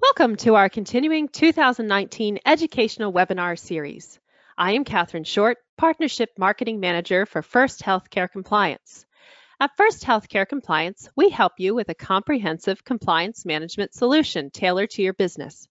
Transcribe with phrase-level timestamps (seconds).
[0.00, 4.18] Welcome to our continuing 2019 educational webinar series.
[4.56, 9.04] I am Catherine Short, Partnership Marketing Manager for First Healthcare Compliance.
[9.60, 15.02] At First Healthcare Compliance, we help you with a comprehensive compliance management solution tailored to
[15.02, 15.68] your business.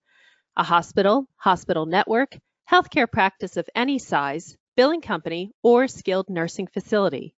[0.55, 2.38] A hospital, hospital network,
[2.71, 7.33] healthcare practice of any size, billing company, or skilled nursing facility.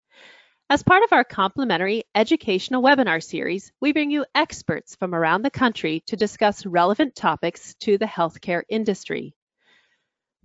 [0.69, 5.51] As part of our complimentary educational webinar series, we bring you experts from around the
[5.51, 9.35] country to discuss relevant topics to the healthcare industry.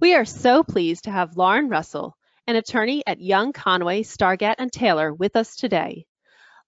[0.01, 2.17] We are so pleased to have Lauren Russell,
[2.49, 6.05] an attorney at Young Conaway, Stargatt and Taylor with us today.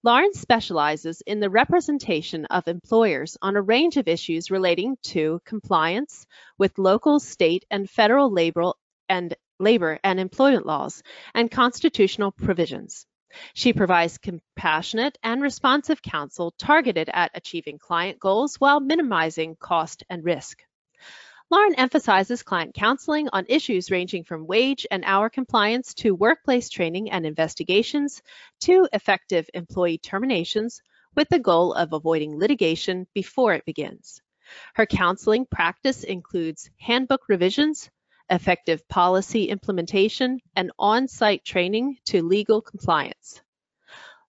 [0.01, 6.25] Lauren specializes in the representation of employers on a range of issues relating to compliance
[6.57, 8.71] with local, state, and federal labor
[9.09, 11.03] and labor and employment laws
[11.35, 13.05] and constitutional provisions.
[13.53, 20.23] She provides compassionate and responsive counsel targeted at achieving client goals while minimizing cost and
[20.23, 20.63] risk.
[21.49, 27.11] Lauren emphasizes client counseling on issues ranging from wage and hour compliance to workplace training
[27.11, 28.21] and investigations
[28.61, 30.81] to effective employee terminations
[31.13, 34.21] with the goal of avoiding litigation before it begins.
[34.75, 37.89] Her counseling practice includes handbook revisions,
[38.31, 43.41] effective policy implementation, and on-site training to legal compliance.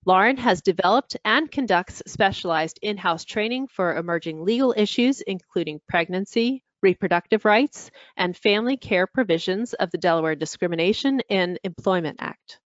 [0.05, 7.45] Lauren has developed and conducts specialized in-house training for emerging legal issues, including pregnancy, reproductive
[7.45, 12.58] rights, and family care provisions of the Delaware Discrimination in Employment Act.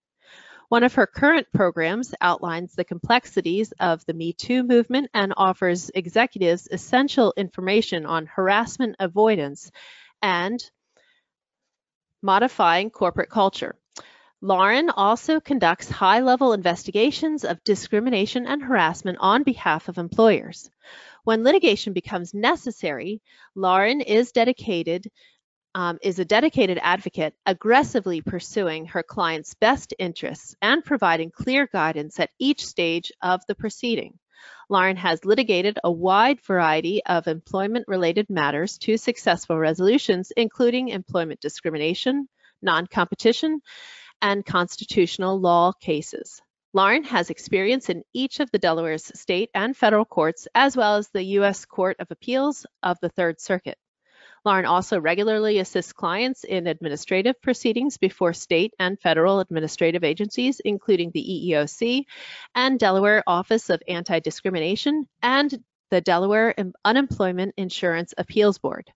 [0.70, 5.92] One of her current programs outlines the complexities of the Me Too movement and offers
[5.94, 9.70] executives essential information on harassment avoidance
[10.22, 10.60] and
[12.26, 13.76] modifying corporate culture.
[14.42, 20.70] Lauren also conducts high level investigations of discrimination and harassment on behalf of employers.
[21.24, 23.22] When litigation becomes necessary,
[23.56, 25.10] Lauren is dedicated.
[25.76, 32.18] Um, is a dedicated advocate, aggressively pursuing her client's best interests and providing clear guidance
[32.18, 34.18] at each stage of the proceeding.
[34.70, 42.28] Lauren has litigated a wide variety of employment-related matters to successful resolutions, including employment discrimination,
[42.62, 43.62] non-competition,
[44.22, 46.42] and constitutional law cases.
[46.74, 51.10] Lauren has experience in each of the Delaware's state and federal courts, as well as
[51.10, 51.66] the U.S.
[51.66, 53.78] Court of Appeals of the Third Circuit.
[54.46, 61.10] Lauren also regularly assists clients in administrative proceedings before state and federal administrative agencies, including
[61.12, 62.04] the EEOC
[62.54, 66.54] and Delaware Office of Anti-Discrimination and the Delaware
[66.84, 68.92] Unemployment Insurance Appeals Board.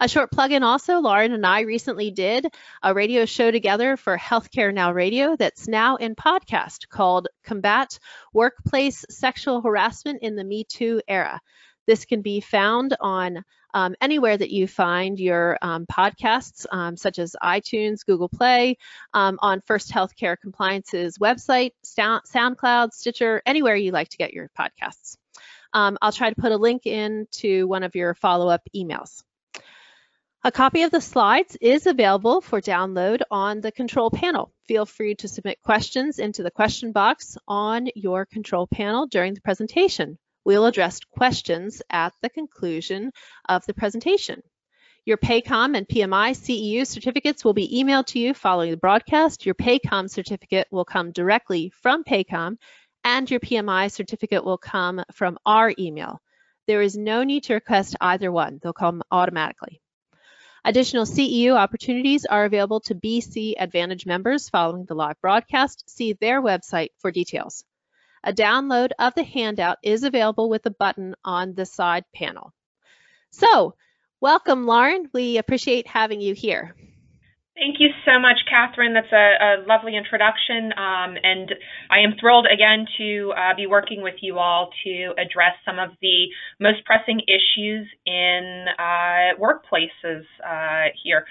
[0.00, 2.46] A short plug-in also, Lauren and I recently did
[2.82, 7.98] a radio show together for Healthcare Now Radio that's now in podcast called Combat
[8.34, 11.40] Workplace Sexual Harassment in the Me Too Era.
[11.86, 13.44] This can be found on
[13.74, 18.76] um, anywhere that you find your um, podcasts, um, such as iTunes, Google Play,
[19.14, 24.50] um, on First Healthcare Compliance's website, Sound, SoundCloud, Stitcher, anywhere you like to get your
[24.58, 25.16] podcasts.
[25.72, 29.22] Um, I'll try to put a link into one of your follow-up emails.
[30.44, 34.52] A copy of the slides is available for download on the control panel.
[34.66, 39.40] Feel free to submit questions into the question box on your control panel during the
[39.40, 40.18] presentation.
[40.44, 43.12] We'll address questions at the conclusion
[43.48, 44.42] of the presentation.
[45.04, 49.44] Your PAYCOM and PMI CEU certificates will be emailed to you following the broadcast.
[49.46, 52.56] Your PAYCOM certificate will come directly from PAYCOM,
[53.04, 56.20] and your PMI certificate will come from our email.
[56.68, 58.60] There is no need to request either one.
[58.62, 59.80] They'll come automatically.
[60.64, 65.90] Additional CEU opportunities are available to BC Advantage members following the live broadcast.
[65.90, 67.64] See their website for details.
[68.24, 72.52] A download of the handout is available with a button on the side panel.
[73.30, 73.74] So,
[74.20, 75.08] welcome, Lauren.
[75.12, 76.74] We appreciate having you here.
[77.54, 78.94] Thank you so much, Catherine.
[78.94, 80.72] That's a, a lovely introduction.
[80.72, 81.52] Um, and
[81.90, 85.90] I am thrilled again to uh, be working with you all to address some of
[86.00, 86.28] the
[86.58, 91.26] most pressing issues in uh, workplaces uh, here.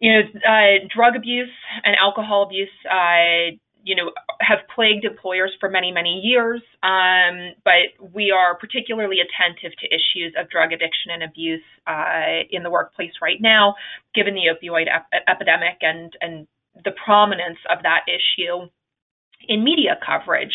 [0.00, 1.52] You know, uh, drug abuse
[1.84, 4.10] and alcohol abuse uh, you know,
[4.40, 6.62] have plagued employers for many, many years.
[6.82, 12.62] Um, but we are particularly attentive to issues of drug addiction and abuse uh, in
[12.62, 13.74] the workplace right now,
[14.14, 16.46] given the opioid ep- epidemic and and
[16.84, 18.66] the prominence of that issue
[19.46, 20.54] in media coverage.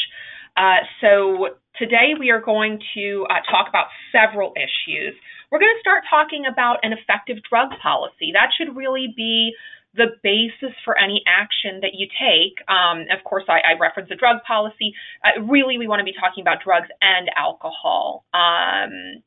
[0.58, 5.14] Uh, so today we are going to uh, talk about several issues.
[5.52, 8.32] We're going to start talking about an effective drug policy.
[8.34, 9.54] That should really be
[9.96, 12.62] the basis for any action that you take.
[12.70, 14.94] Um, of course, I, I reference the drug policy.
[15.26, 18.26] Uh, really, we want to be talking about drugs and alcohol.
[18.34, 19.24] Um,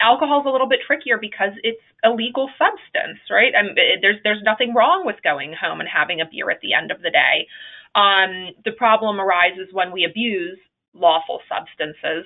[0.00, 3.52] alcohol is a little bit trickier because it's a legal substance, right?
[3.52, 6.90] Mean, there's there's nothing wrong with going home and having a beer at the end
[6.90, 7.46] of the day.
[7.94, 10.58] Um, the problem arises when we abuse
[10.94, 12.24] lawful substances.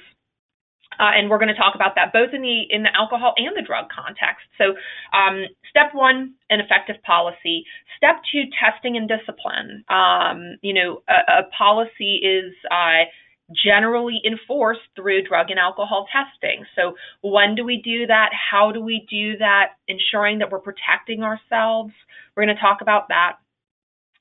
[0.98, 3.56] Uh, and we're going to talk about that both in the in the alcohol and
[3.56, 4.46] the drug context.
[4.56, 4.74] So,
[5.12, 7.64] um, step one, an effective policy.
[7.96, 9.84] Step two, testing and discipline.
[9.88, 13.04] Um, you know, a, a policy is uh,
[13.52, 16.64] generally enforced through drug and alcohol testing.
[16.74, 18.30] So, when do we do that?
[18.32, 19.76] How do we do that?
[19.88, 21.92] Ensuring that we're protecting ourselves.
[22.34, 23.38] We're going to talk about that.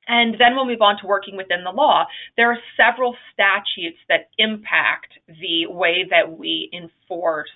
[0.08, 2.06] And then we'll move on to working within the law.
[2.38, 7.50] There are several statutes that impact the way that we enforce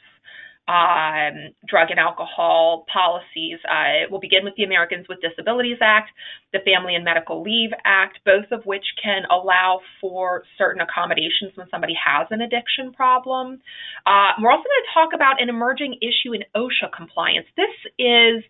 [0.69, 3.57] um, drug and alcohol policies.
[3.65, 6.11] Uh, we'll begin with the Americans with Disabilities Act,
[6.53, 11.65] the Family and Medical Leave Act, both of which can allow for certain accommodations when
[11.71, 13.59] somebody has an addiction problem.
[14.05, 17.47] Uh, we're also going to talk about an emerging issue in OSHA compliance.
[17.57, 18.43] This is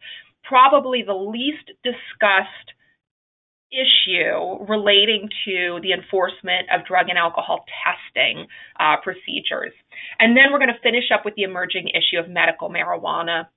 [0.43, 2.75] probably the least discussed
[3.71, 8.47] issue relating to the enforcement of drug and alcohol testing
[8.79, 9.73] uh, procedures.
[10.19, 13.47] And then we're going to finish up with the emerging issue of medical marijuana.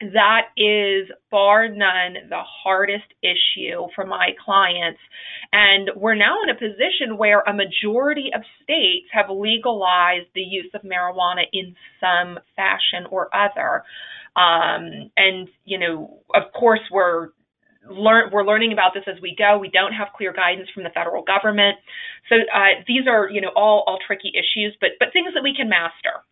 [0.00, 5.00] That is bar none the hardest issue for my clients.
[5.52, 10.70] And we're now in a position where a majority of states have legalized the use
[10.74, 13.82] of marijuana in some fashion or other.
[14.36, 17.28] Um, and, you know, of course, we're
[17.88, 19.58] learn we're learning about this as we go.
[19.58, 21.78] We don't have clear guidance from the federal government,
[22.28, 25.54] so uh, these are you know all all tricky issues, but but things that we
[25.54, 26.24] can master.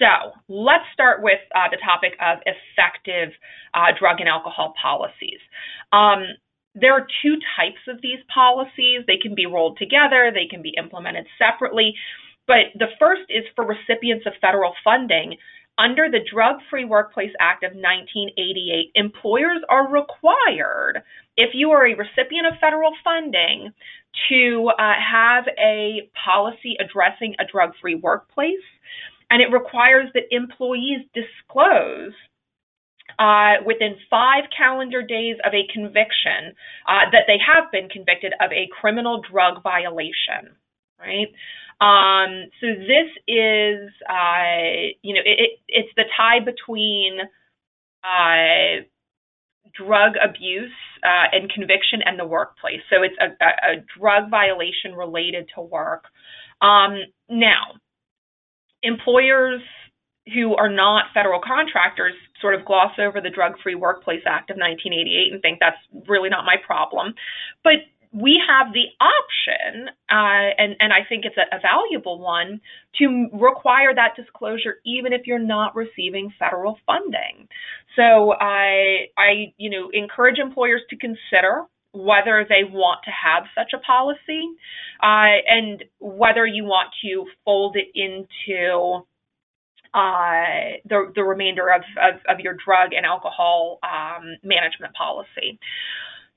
[0.00, 3.36] So let's start with uh, the topic of effective
[3.74, 5.40] uh, drug and alcohol policies.
[5.92, 6.24] Um,
[6.74, 9.04] there are two types of these policies.
[9.06, 11.94] They can be rolled together, they can be implemented separately.
[12.46, 15.36] But the first is for recipients of federal funding
[15.80, 21.02] under the Drug Free Workplace Act of 1988, employers are required,
[21.36, 23.72] if you are a recipient of federal funding,
[24.28, 28.66] to uh, have a policy addressing a drug free workplace.
[29.30, 32.12] And it requires that employees disclose
[33.18, 36.52] uh, within five calendar days of a conviction
[36.86, 40.56] uh, that they have been convicted of a criminal drug violation,
[41.00, 41.28] right?
[41.80, 47.18] Um, so this is, uh, you know, it, it, it's the tie between
[48.04, 48.84] uh,
[49.74, 50.70] drug abuse
[51.02, 52.80] uh, and conviction and the workplace.
[52.90, 56.04] So it's a, a, a drug violation related to work.
[56.60, 57.00] Um,
[57.30, 57.80] now,
[58.82, 59.62] employers
[60.34, 64.56] who are not federal contractors sort of gloss over the Drug Free Workplace Act of
[64.56, 67.14] 1988 and think that's really not my problem.
[67.64, 72.60] But we have the option, uh, and, and I think it's a, a valuable one,
[72.98, 77.48] to require that disclosure even if you're not receiving federal funding.
[77.94, 81.62] So I, I, you know, encourage employers to consider
[81.92, 84.48] whether they want to have such a policy
[85.02, 89.04] uh, and whether you want to fold it into
[89.92, 95.58] uh, the, the remainder of, of, of, your drug and alcohol um, management policy.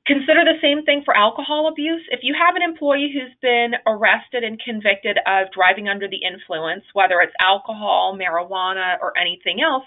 [0.06, 2.04] Consider the same thing for alcohol abuse.
[2.12, 6.84] If you have an employee who's been arrested and convicted of driving under the influence,
[6.92, 9.86] whether it's alcohol, marijuana, or anything else,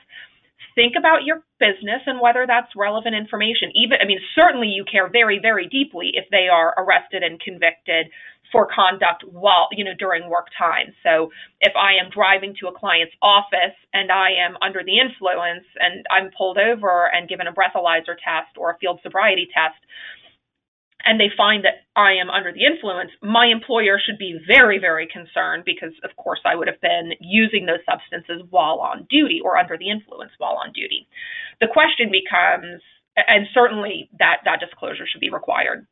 [0.75, 3.73] think about your business and whether that's relevant information.
[3.77, 8.09] Even, I mean, certainly you care very, very deeply if they are arrested and convicted
[8.53, 10.95] for conduct while, you know, during work time.
[11.03, 15.65] So if I am driving to a client's office and I am under the influence
[15.79, 19.79] and I'm pulled over and given a breathalyzer test or a field sobriety test,
[21.05, 25.07] and they find that I am under the influence, my employer should be very, very
[25.07, 29.57] concerned because, of course, I would have been using those substances while on duty or
[29.57, 31.07] under the influence while on duty.
[31.61, 32.83] The question becomes,
[33.17, 35.87] and certainly that, that disclosure should be required.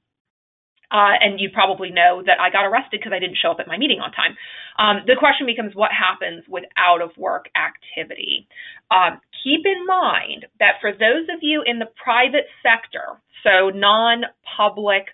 [0.94, 3.66] Uh, and you probably know that I got arrested because I didn't show up at
[3.66, 4.38] my meeting on time.
[4.78, 8.46] Um, the question becomes what happens with out of work activity.
[8.94, 14.22] Um, keep in mind that for those of you in the private sector, so non
[14.56, 15.06] public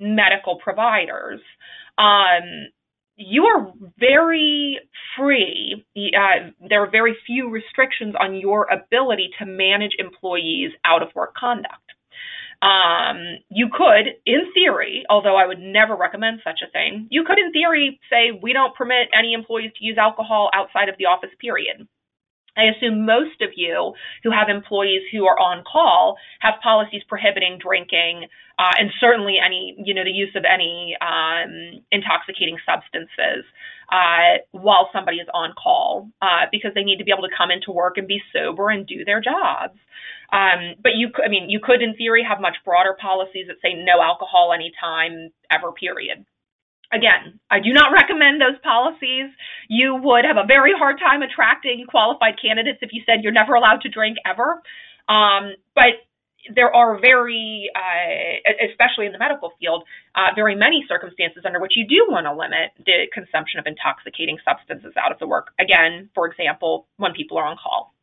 [0.00, 1.40] medical providers,
[1.98, 2.74] um,
[3.14, 4.80] you are very
[5.16, 5.84] free.
[5.96, 11.34] Uh, there are very few restrictions on your ability to manage employees' out of work
[11.36, 11.94] conduct.
[12.60, 17.38] Um, you could, in theory, although I would never recommend such a thing, you could,
[17.38, 21.30] in theory, say we don't permit any employees to use alcohol outside of the office
[21.40, 21.86] period.
[22.58, 27.58] I assume most of you who have employees who are on call have policies prohibiting
[27.62, 28.26] drinking
[28.58, 33.46] uh, and certainly any, you know, the use of any um, intoxicating substances
[33.90, 37.50] uh, while somebody is on call uh, because they need to be able to come
[37.50, 39.78] into work and be sober and do their jobs.
[40.32, 43.74] Um, but you, I mean, you could in theory have much broader policies that say
[43.74, 46.26] no alcohol anytime ever, period.
[46.92, 49.28] Again, I do not recommend those policies.
[49.68, 53.54] You would have a very hard time attracting qualified candidates if you said you're never
[53.54, 54.62] allowed to drink ever.
[55.08, 56.00] Um, but
[56.54, 61.72] there are very, uh, especially in the medical field, uh, very many circumstances under which
[61.76, 65.48] you do want to limit the consumption of intoxicating substances out of the work.
[65.60, 67.94] Again, for example, when people are on call.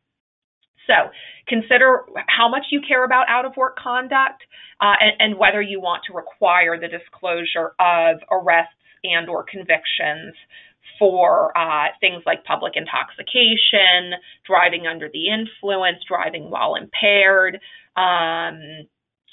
[0.86, 1.10] So
[1.48, 4.42] consider how much you care about out of work conduct
[4.80, 10.34] uh, and, and, whether you want to require the disclosure of arrests and or convictions
[10.98, 14.14] for uh, things like public intoxication,
[14.46, 17.58] driving under the influence, driving while impaired,
[17.96, 18.86] um,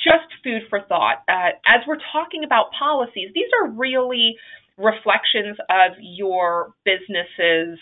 [0.04, 1.24] just food for thought.
[1.28, 4.36] Uh, as we're talking about policies, these are really
[4.78, 7.80] reflections of your business's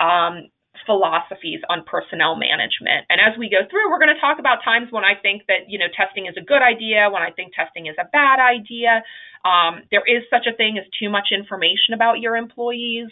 [0.00, 0.48] um,
[0.86, 3.06] philosophies on personnel management.
[3.08, 5.68] And as we go through, we're going to talk about times when I think that,
[5.68, 9.02] you know, testing is a good idea, when I think testing is a bad idea.
[9.44, 13.08] Um, there is such a thing as too much information about your employees.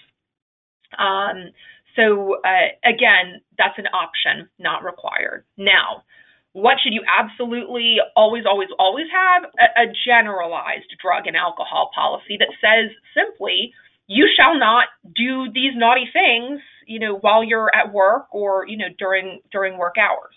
[0.98, 1.50] Um,
[1.96, 5.44] so uh, again, that's an option, not required.
[5.56, 6.04] Now,
[6.52, 9.44] what should you absolutely always, always, always have?
[9.58, 13.72] A, a generalized drug and alcohol policy that says simply,
[14.06, 18.76] you shall not do these naughty things you know, while you're at work or, you
[18.76, 20.34] know, during during work hours.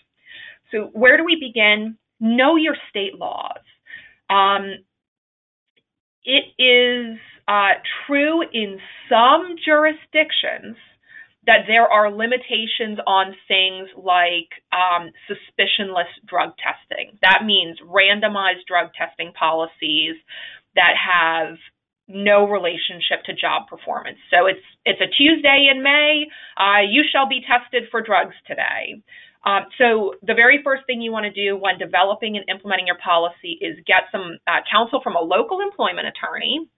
[0.70, 1.96] So where do we begin?
[2.20, 3.62] Know your state laws.
[4.28, 4.84] Um,
[6.24, 8.78] it is uh, true in
[9.08, 10.76] some jurisdictions
[11.46, 17.18] that there are limitations on things like um, suspicionless drug testing.
[17.22, 20.16] That means randomized drug testing policies
[20.76, 21.56] that have
[22.10, 24.18] no relationship to job performance.
[24.30, 26.26] So it's it's a Tuesday in May.
[26.56, 29.02] Uh, you shall be tested for drugs today.
[29.44, 32.98] Um, so the very first thing you want to do when developing and implementing your
[33.02, 36.68] policy is get some uh, counsel from a local employment attorney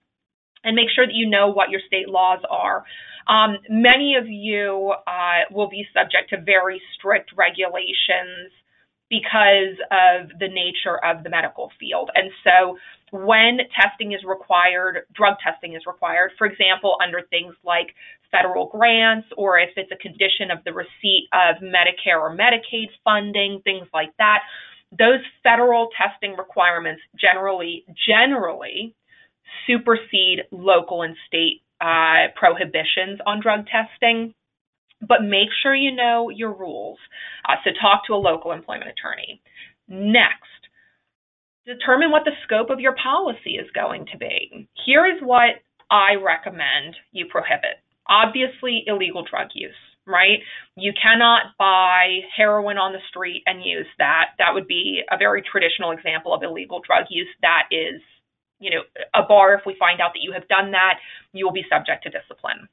[0.63, 2.85] and make sure that you know what your state laws are.
[3.27, 8.55] Um, many of you uh, will be subject to very strict regulations
[9.13, 12.09] because of the nature of the medical field.
[12.15, 12.79] And so
[13.13, 17.93] when testing is required, drug testing is required, for example, under things like
[18.31, 23.61] federal grants or if it's a condition of the receipt of Medicare or Medicaid funding,
[23.65, 24.41] things like that.
[24.91, 28.95] Those federal testing requirements generally, generally
[29.67, 34.33] supersede local and state uh, prohibitions on drug testing.
[35.07, 36.99] But make sure you know your rules.
[37.49, 39.43] Uh, so talk to a local employment attorney.
[39.89, 40.47] Next,
[41.67, 44.69] determine what the scope of your policy is going to be.
[44.87, 47.83] Here is what I recommend you prohibit.
[48.09, 49.75] Obviously, illegal drug use,
[50.07, 50.39] right?
[50.77, 54.35] You cannot buy heroin on the street and use that.
[54.39, 57.29] That would be a very traditional example of illegal drug use.
[57.43, 58.01] That is,
[58.59, 58.83] you know,
[59.15, 59.55] a bar.
[59.55, 60.99] If we find out that you have done that,
[61.33, 62.69] you will be subject to discipline.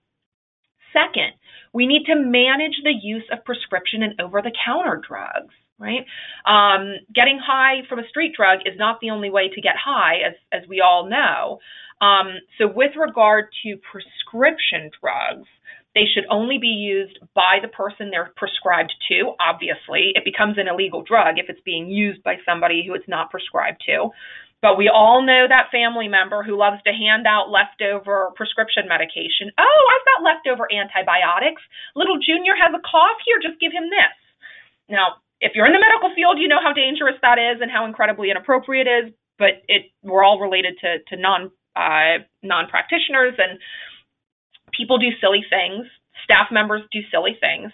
[0.93, 1.33] Second,
[1.73, 6.05] we need to manage the use of prescription and over the counter drugs right?
[6.45, 10.17] Um, getting high from a street drug is not the only way to get high,
[10.27, 11.59] as, as we all know.
[12.05, 15.47] Um, so, with regard to prescription drugs,
[15.95, 19.33] they should only be used by the person they're prescribed to.
[19.39, 23.31] Obviously, it becomes an illegal drug if it's being used by somebody who it's not
[23.31, 24.09] prescribed to.
[24.61, 29.55] But we all know that family member who loves to hand out leftover prescription medication.
[29.55, 31.63] Oh, I've got leftover antibiotics.
[31.95, 33.23] Little Junior has a cough.
[33.23, 34.15] Here, just give him this.
[34.91, 37.87] Now, if you're in the medical field, you know how dangerous that is and how
[37.87, 39.13] incredibly inappropriate it is.
[39.39, 43.59] But it we're all related to to non uh, non practitioners and
[44.75, 45.87] people do silly things.
[46.23, 47.71] Staff members do silly things.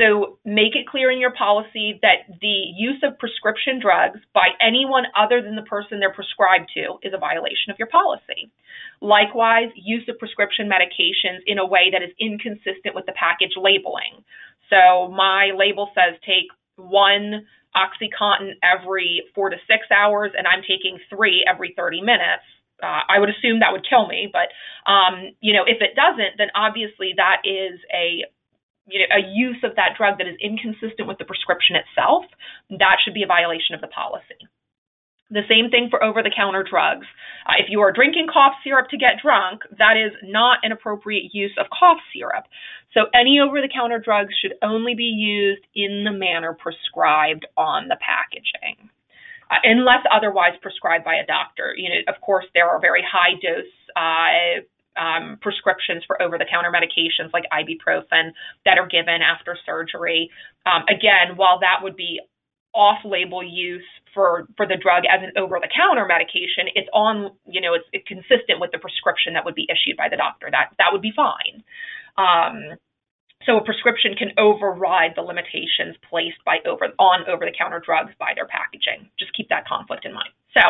[0.00, 5.04] So make it clear in your policy that the use of prescription drugs by anyone
[5.12, 8.48] other than the person they're prescribed to is a violation of your policy.
[9.04, 14.24] Likewise, use of prescription medications in a way that is inconsistent with the package labeling.
[14.72, 16.48] So my label says take
[16.80, 17.44] one
[17.76, 22.48] OxyContin every four to six hours, and I'm taking three every 30 minutes.
[22.82, 24.48] Uh, I would assume that would kill me, but
[24.88, 28.24] um, you know, if it doesn't, then obviously that is a
[28.90, 32.24] you know, a use of that drug that is inconsistent with the prescription itself.
[32.70, 34.48] That should be a violation of the policy.
[35.30, 37.06] The same thing for over the counter drugs.
[37.46, 41.30] Uh, if you are drinking cough syrup to get drunk, that is not an appropriate
[41.32, 42.44] use of cough syrup.
[42.94, 47.86] So any over the counter drugs should only be used in the manner prescribed on
[47.86, 48.90] the packaging.
[49.50, 51.74] Uh, unless otherwise prescribed by a doctor.
[51.76, 53.66] You know, of course, there are very high dose
[53.96, 54.62] uh,
[54.98, 58.32] um, prescriptions for over the counter medications like ibuprofen
[58.64, 60.30] that are given after surgery.
[60.66, 62.20] Um, again, while that would be
[62.72, 67.30] off label use for for the drug as an over the counter medication it's on
[67.46, 70.46] you know it's, it's, consistent with the prescription that would be issued by the doctor
[70.50, 71.62] that that would be fine
[72.14, 72.78] um,
[73.46, 78.12] so a prescription can override the limitations placed by over on over the counter drugs
[78.18, 79.08] by their packaging.
[79.18, 80.28] Just keep that conflict in mind.
[80.52, 80.60] So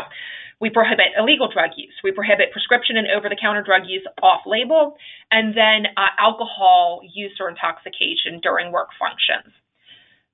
[0.61, 1.95] we prohibit illegal drug use.
[2.05, 4.97] We prohibit prescription and over the counter drug use off label
[5.33, 9.53] and then uh, alcohol use or intoxication during work functions.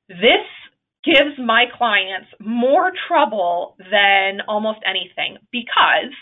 [0.08, 0.44] This
[1.06, 6.12] gives my clients more trouble than almost anything because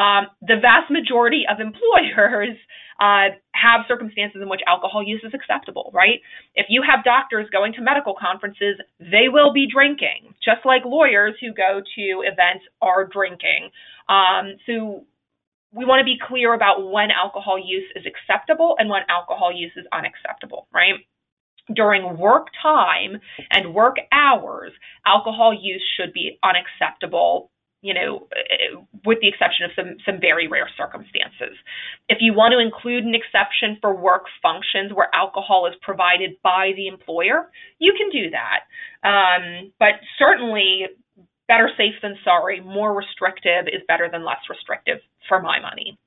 [0.00, 2.56] um, the vast majority of employers
[3.00, 6.20] uh, have circumstances in which alcohol use is acceptable, right?
[6.54, 11.34] If you have doctors going to medical conferences, they will be drinking, just like lawyers
[11.40, 13.70] who go to events are drinking.
[14.08, 15.04] Um, so
[15.72, 19.72] we want to be clear about when alcohol use is acceptable and when alcohol use
[19.76, 20.94] is unacceptable, right?
[21.74, 24.72] during work time and work hours,
[25.06, 27.50] alcohol use should be unacceptable,
[27.82, 28.28] you know,
[29.06, 31.56] with the exception of some, some very rare circumstances.
[32.08, 36.72] If you want to include an exception for work functions where alcohol is provided by
[36.76, 38.68] the employer, you can do that.
[39.00, 40.92] Um, but certainly,
[41.48, 45.98] better safe than sorry, more restrictive is better than less restrictive for my money.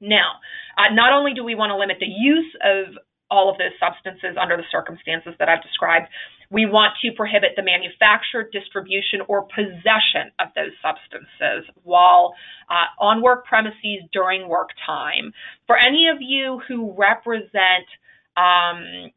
[0.00, 0.42] Now,
[0.76, 2.98] uh, not only do we want to limit the use of
[3.32, 6.12] all of those substances under the circumstances that I've described.
[6.52, 12.34] We want to prohibit the manufacture, distribution, or possession of those substances while
[12.68, 15.32] uh, on work premises during work time.
[15.66, 17.88] For any of you who represent
[18.36, 19.10] um,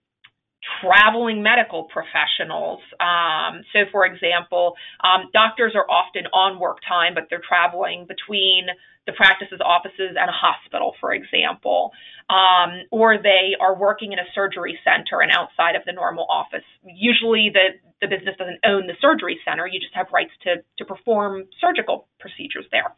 [0.82, 2.82] traveling medical professionals.
[3.00, 8.68] Um, so, for example, um, doctors are often on work time, but they're traveling between
[9.06, 11.92] the practice's offices and a hospital, for example,
[12.30, 16.66] um, or they are working in a surgery center and outside of the normal office.
[16.84, 20.86] Usually, the the business doesn't own the surgery center; you just have rights to to
[20.86, 22.94] perform surgical procedures there.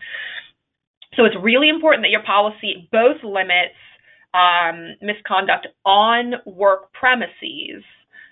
[1.16, 3.76] So, it's really important that your policy both limits
[4.34, 7.84] um, misconduct on work premises.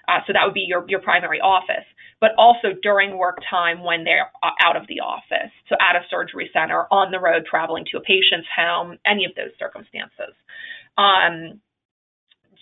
[0.08, 1.86] Uh, so that would be your, your primary office,
[2.22, 5.52] but also during work time when they're uh, out of the office.
[5.68, 9.34] So at a surgery center, on the road, traveling to a patient's home, any of
[9.36, 10.36] those circumstances.
[10.98, 11.60] Um,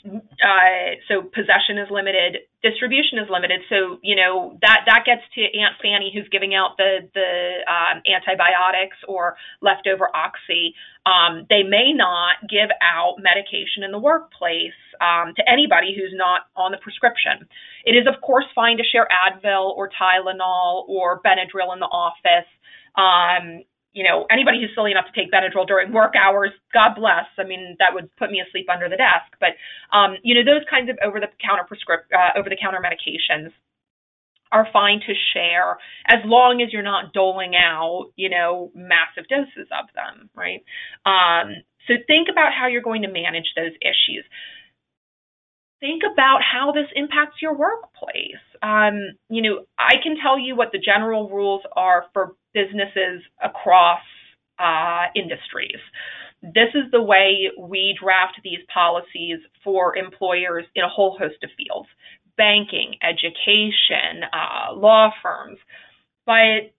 [0.03, 3.61] uh, so possession is limited, distribution is limited.
[3.69, 8.03] So you know that that gets to Aunt Fanny who's giving out the the um,
[8.03, 10.75] antibiotics or leftover oxy.
[11.05, 16.51] Um, they may not give out medication in the workplace um, to anybody who's not
[16.55, 17.47] on the prescription.
[17.85, 22.47] It is of course fine to share Advil or Tylenol or Benadryl in the office.
[22.95, 23.63] Um,
[23.93, 27.29] you know, anybody who's silly enough to take Benadryl during work hours, God bless.
[27.37, 29.29] I mean, that would put me asleep under the desk.
[29.39, 29.53] But,
[29.95, 33.51] um, you know, those kinds of over-the-counter prescript, uh, over-the-counter medications
[34.51, 35.77] are fine to share
[36.07, 40.61] as long as you're not doling out, you know, massive doses of them, right?
[41.05, 44.25] Um, so think about how you're going to manage those issues.
[45.83, 48.39] Think about how this impacts your workplace.
[48.61, 53.99] Um, you know, I can tell you what the general rules are for businesses across
[54.59, 55.81] uh, industries.
[56.41, 61.49] This is the way we draft these policies for employers in a whole host of
[61.57, 61.89] fields
[62.37, 65.59] banking, education, uh, law firms.
[66.25, 66.71] But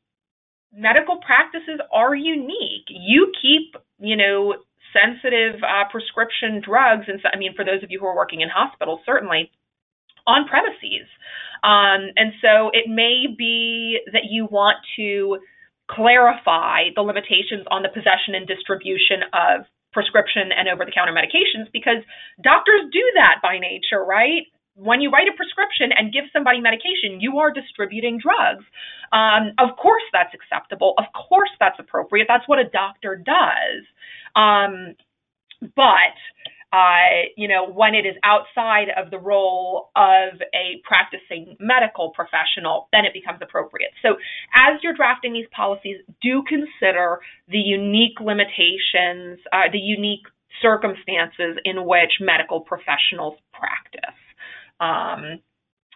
[0.72, 2.88] medical practices are unique.
[2.88, 4.54] You keep, you know,
[4.94, 8.40] sensitive uh, prescription drugs, and so, I mean, for those of you who are working
[8.40, 9.50] in hospitals, certainly
[10.26, 11.10] on premises.
[11.62, 15.38] Um, and so it may be that you want to
[15.90, 21.70] clarify the limitations on the possession and distribution of prescription and over the counter medications
[21.72, 22.02] because
[22.42, 24.48] doctors do that by nature, right?
[24.76, 28.64] When you write a prescription and give somebody medication, you are distributing drugs.
[29.12, 30.94] Um, of course, that's acceptable.
[30.98, 32.26] Of course, that's appropriate.
[32.28, 33.86] That's what a doctor does.
[34.34, 34.94] Um,
[35.76, 36.18] but
[36.74, 42.88] uh, you know, when it is outside of the role of a practicing medical professional,
[42.90, 43.92] then it becomes appropriate.
[44.02, 44.16] So,
[44.54, 50.26] as you're drafting these policies, do consider the unique limitations, uh, the unique
[50.60, 54.18] circumstances in which medical professionals practice.
[54.80, 55.40] Um,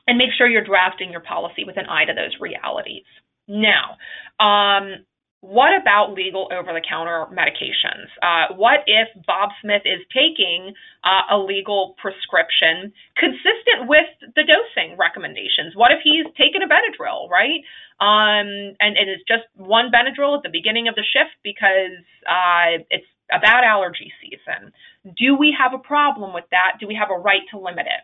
[0.07, 3.05] and make sure you're drafting your policy with an eye to those realities.
[3.47, 4.01] Now,
[4.41, 5.05] um,
[5.41, 8.11] what about legal over the counter medications?
[8.19, 14.99] Uh, what if Bob Smith is taking uh, a legal prescription consistent with the dosing
[14.99, 15.77] recommendations?
[15.77, 17.63] What if he's taken a Benadryl, right?
[18.03, 22.83] Um, and, and it's just one Benadryl at the beginning of the shift because uh,
[22.91, 24.73] it's a bad allergy season.
[25.17, 26.81] Do we have a problem with that?
[26.81, 28.03] Do we have a right to limit it?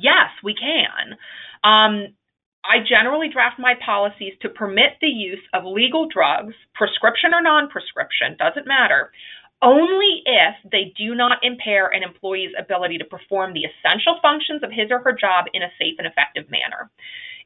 [0.00, 1.16] Yes, we can.
[1.64, 2.14] Um,
[2.64, 7.68] I generally draft my policies to permit the use of legal drugs, prescription or non
[7.70, 9.12] prescription, doesn't matter,
[9.62, 14.70] only if they do not impair an employee's ability to perform the essential functions of
[14.70, 16.90] his or her job in a safe and effective manner.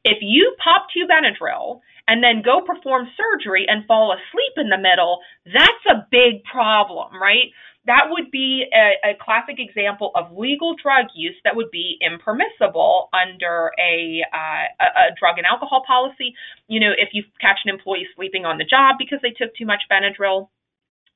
[0.03, 4.81] If you pop two Benadryl and then go perform surgery and fall asleep in the
[4.81, 7.53] middle, that's a big problem, right?
[7.85, 13.09] That would be a, a, classic example of legal drug use that would be impermissible
[13.09, 16.35] under a, uh, a, drug and alcohol policy.
[16.67, 19.65] You know, if you catch an employee sleeping on the job because they took too
[19.65, 20.49] much Benadryl,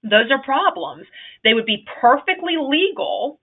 [0.02, 1.06] those are problems.
[1.44, 3.40] They would be perfectly legal,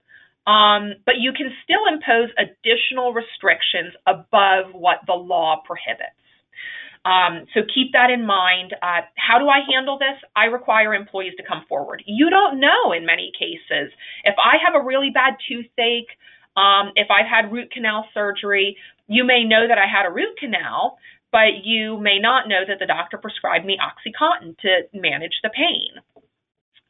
[0.46, 6.18] um, but you can still impose additional restrictions above what the law prohibits.
[7.04, 8.74] Um, so keep that in mind.
[8.80, 10.18] Uh, how do I handle this?
[10.36, 12.02] I require employees to come forward.
[12.06, 13.92] You don't know in many cases.
[14.24, 16.10] If I have a really bad toothache,
[16.56, 18.76] um, if I've had root canal surgery,
[19.08, 20.98] you may know that I had a root canal,
[21.32, 25.98] but you may not know that the doctor prescribed me OxyContin to manage the pain.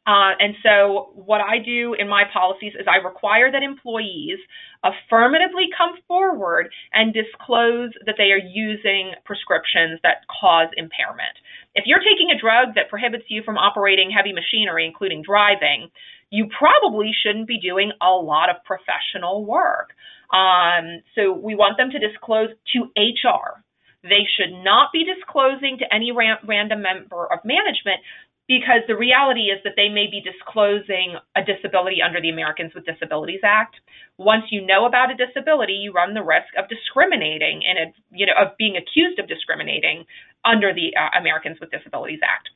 [0.05, 4.35] Uh, and so, what I do in my policies is I require that employees
[4.83, 11.39] affirmatively come forward and disclose that they are using prescriptions that cause impairment.
[11.73, 15.87] If you're taking a drug that prohibits you from operating heavy machinery, including driving,
[16.29, 19.95] you probably shouldn't be doing a lot of professional work.
[20.35, 23.63] Um, so, we want them to disclose to HR.
[24.03, 28.03] They should not be disclosing to any ran- random member of management
[28.47, 32.85] because the reality is that they may be disclosing a disability under the Americans with
[32.85, 33.75] Disabilities Act.
[34.17, 38.35] Once you know about a disability, you run the risk of discriminating and you know
[38.35, 40.03] of being accused of discriminating
[40.43, 42.51] under the uh, Americans with Disabilities Act.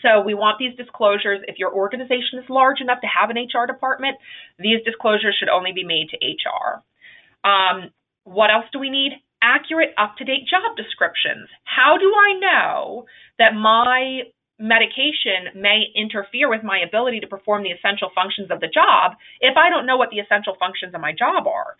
[0.00, 1.40] So we want these disclosures.
[1.48, 4.16] If your organization is large enough to have an HR department,
[4.58, 6.84] these disclosures should only be made to HR.
[7.44, 7.90] Um,
[8.24, 9.12] what else do we need?
[9.42, 11.48] Accurate, up to date job descriptions.
[11.64, 13.04] How do I know
[13.38, 18.68] that my medication may interfere with my ability to perform the essential functions of the
[18.68, 21.76] job if I don't know what the essential functions of my job are.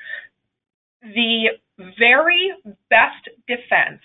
[1.03, 1.61] The
[1.99, 2.53] very
[2.91, 4.01] best defense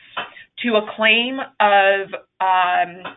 [0.63, 3.15] to a claim of um,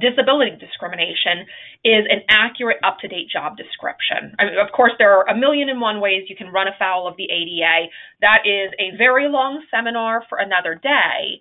[0.00, 1.46] disability discrimination
[1.84, 4.34] is an accurate, up to date job description.
[4.38, 7.06] I mean, of course, there are a million and one ways you can run afoul
[7.06, 7.88] of the ADA.
[8.20, 11.40] That is a very long seminar for another day.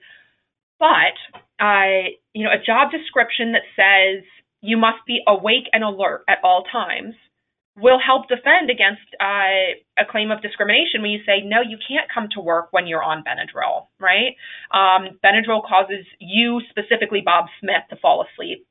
[0.80, 1.16] But
[1.60, 4.24] uh, you know, a job description that says
[4.62, 7.16] you must be awake and alert at all times
[7.78, 12.08] will help defend against uh, a claim of discrimination when you say, no, you can't
[12.14, 14.36] come to work when you're on Benadryl, right?
[14.72, 18.66] Um, Benadryl causes you, specifically Bob Smith, to fall asleep.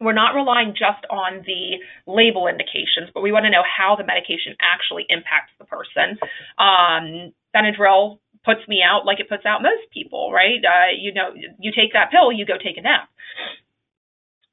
[0.00, 4.06] We're not relying just on the label indications, but we want to know how the
[4.06, 6.16] medication actually impacts the person.
[6.56, 10.60] Um, Benadryl puts me out like it puts out most people, right?
[10.64, 13.08] Uh, you know, you take that pill, you go take a nap.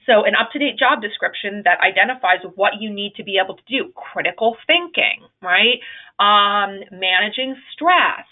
[0.08, 3.56] So, an up to date job description that identifies what you need to be able
[3.56, 5.84] to do critical thinking, right?
[6.18, 8.24] Um, managing stress.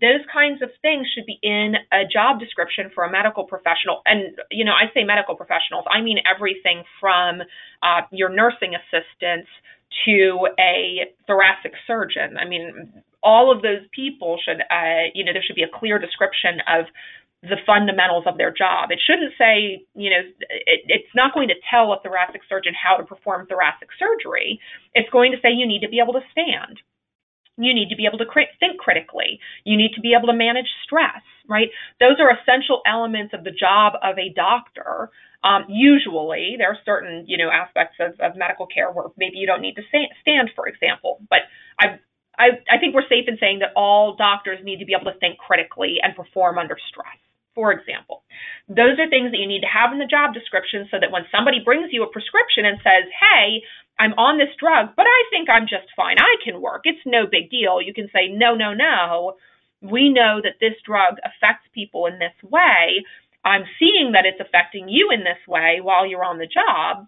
[0.00, 4.02] Those kinds of things should be in a job description for a medical professional.
[4.04, 7.40] And, you know, I say medical professionals, I mean everything from
[7.80, 9.48] uh, your nursing assistants
[10.04, 12.36] to a thoracic surgeon.
[12.36, 12.92] I mean,
[13.24, 16.84] all of those people should, uh, you know, there should be a clear description of
[17.42, 18.92] the fundamentals of their job.
[18.92, 22.96] It shouldn't say, you know, it, it's not going to tell a thoracic surgeon how
[22.96, 24.60] to perform thoracic surgery.
[24.94, 26.80] It's going to say you need to be able to stand.
[27.56, 28.26] You need to be able to
[28.58, 29.38] think critically.
[29.64, 31.68] You need to be able to manage stress, right?
[32.00, 35.10] Those are essential elements of the job of a doctor.
[35.44, 39.46] Um, usually, there are certain, you know, aspects of, of medical care where maybe you
[39.46, 41.20] don't need to stand, for example.
[41.30, 41.46] But
[41.78, 42.00] I've
[42.38, 45.18] I, I think we're safe in saying that all doctors need to be able to
[45.18, 47.18] think critically and perform under stress,
[47.54, 48.22] for example.
[48.68, 51.30] Those are things that you need to have in the job description so that when
[51.30, 53.62] somebody brings you a prescription and says, hey,
[53.98, 56.18] I'm on this drug, but I think I'm just fine.
[56.18, 56.82] I can work.
[56.84, 57.78] It's no big deal.
[57.78, 59.38] You can say, no, no, no.
[59.80, 63.06] We know that this drug affects people in this way.
[63.44, 67.06] I'm seeing that it's affecting you in this way while you're on the job.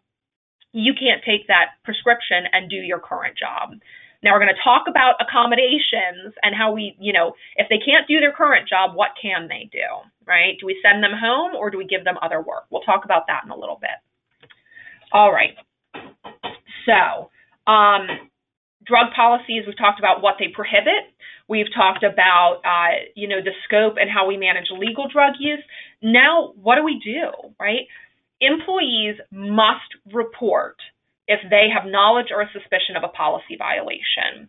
[0.72, 3.80] You can't take that prescription and do your current job.
[4.26, 8.08] Now we're going to talk about accommodations and how we, you know, if they can't
[8.08, 9.86] do their current job, what can they do,
[10.26, 10.58] right?
[10.58, 12.66] Do we send them home or do we give them other work?
[12.68, 14.02] We'll talk about that in a little bit.
[15.12, 15.54] All right.
[16.90, 17.30] So,
[17.70, 18.26] um,
[18.84, 21.06] drug policies, we've talked about what they prohibit.
[21.46, 25.62] We've talked about, uh, you know, the scope and how we manage legal drug use.
[26.02, 27.86] Now, what do we do, right?
[28.40, 30.78] Employees must report
[31.28, 34.48] if they have knowledge or a suspicion of a policy violation.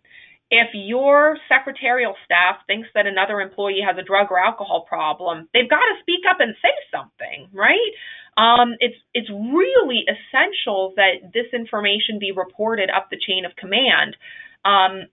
[0.50, 5.68] If your secretarial staff thinks that another employee has a drug or alcohol problem, they've
[5.68, 7.92] got to speak up and say something, right?
[8.38, 14.16] Um, it's it's really essential that this information be reported up the chain of command.
[14.64, 15.08] Um,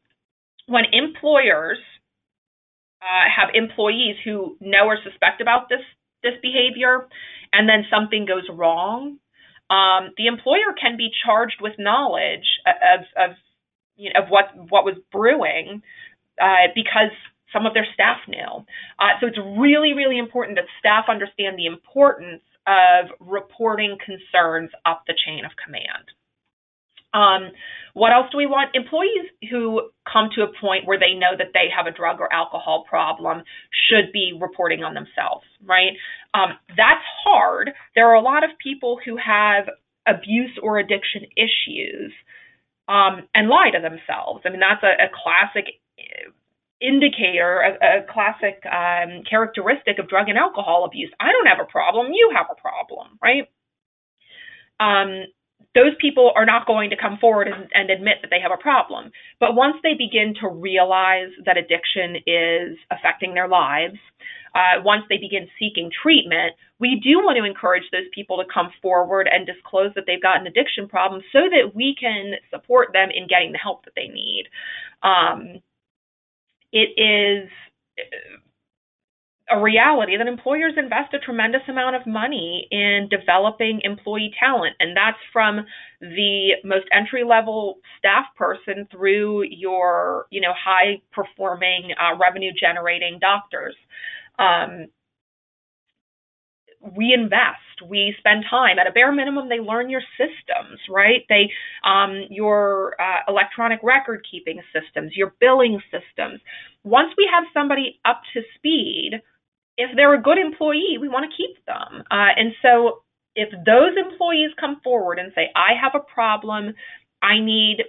[0.68, 1.80] when employers
[3.02, 5.82] uh, have employees who know or suspect about this
[6.24, 7.08] this behavior,
[7.52, 9.18] and then something goes wrong,
[9.70, 13.36] um, the employer can be charged with knowledge of, of
[13.96, 15.82] you know of what what was brewing
[16.42, 17.12] uh, because
[17.54, 18.66] some of their staff knew.
[19.00, 25.04] Uh, so it's really really important that staff understand the importance of reporting concerns up
[25.08, 26.10] the chain of command.
[27.16, 27.52] Um,
[27.94, 28.76] what else do we want?
[28.76, 32.32] Employees who come to a point where they know that they have a drug or
[32.32, 33.42] alcohol problem
[33.88, 35.96] should be reporting on themselves, right?
[36.34, 37.72] Um, that's hard.
[37.96, 39.72] There are a lot of people who have
[40.06, 42.12] abuse or addiction issues
[42.90, 44.44] um, and lie to themselves.
[44.46, 45.80] I mean, that's a, a classic
[46.82, 51.12] indicator, a, a classic um, characteristic of drug and alcohol abuse.
[51.20, 52.12] I don't have a problem.
[52.12, 53.48] You have a problem, right?
[54.80, 55.24] Um,
[55.76, 58.62] those people are not going to come forward and, and, admit that they have a
[58.62, 59.12] problem.
[59.40, 64.00] But once they begin to realize that addiction is affecting their lives,
[64.56, 68.72] uh, once they begin seeking treatment, we do want to encourage those people to come
[68.82, 73.10] forward and disclose that they've got an addiction problem so that we can support them
[73.14, 74.46] in getting the help that they need.
[75.04, 75.62] Um,
[76.72, 77.50] it is
[79.50, 84.98] a reality that employers invest a tremendous amount of money in developing employee talent, and
[84.98, 85.66] that's from
[86.02, 93.20] the most entry level staff person through your, you know, high performing uh, revenue generating
[93.20, 93.76] doctors.
[94.40, 94.88] Um,
[96.96, 97.82] we invest.
[97.88, 98.78] We spend time.
[98.80, 101.26] At a bare minimum they learn your systems right?
[101.30, 101.52] They
[101.84, 106.42] um, your uh, electronic record keeping systems your billing systems.
[106.84, 109.22] Once we have somebody up to speed
[109.78, 112.04] if they're a good employee, we want to keep them.
[112.10, 113.04] Uh, and so
[113.36, 116.74] if those employees come forward and say, I have a problem,
[117.22, 117.84] I need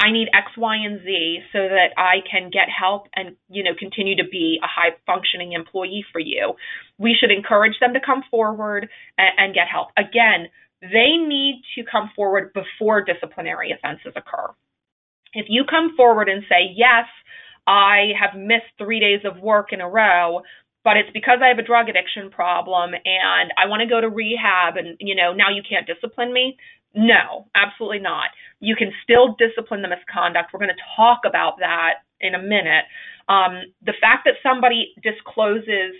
[0.00, 3.70] I need X, Y, and Z so that I can get help and you know
[3.78, 6.54] continue to be a high functioning employee for you.
[6.98, 9.88] We should encourage them to come forward and, and get help.
[9.96, 10.48] Again,
[10.82, 14.50] they need to come forward before disciplinary offenses occur.
[15.32, 17.06] If you come forward and say, "Yes,
[17.66, 20.42] I have missed 3 days of work in a row,
[20.84, 24.08] but it's because I have a drug addiction problem and I want to go to
[24.08, 26.56] rehab and you know now you can't discipline me?
[26.94, 28.30] No absolutely not.
[28.60, 30.52] You can still discipline the misconduct.
[30.52, 32.84] We're going to talk about that in a minute.
[33.28, 35.96] Um, the fact that somebody discloses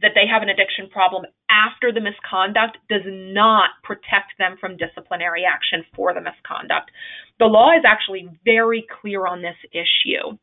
[0.00, 5.42] that they have an addiction problem after the misconduct does not protect them from disciplinary
[5.42, 6.90] action for the misconduct.
[7.38, 10.38] The law is actually very clear on this issue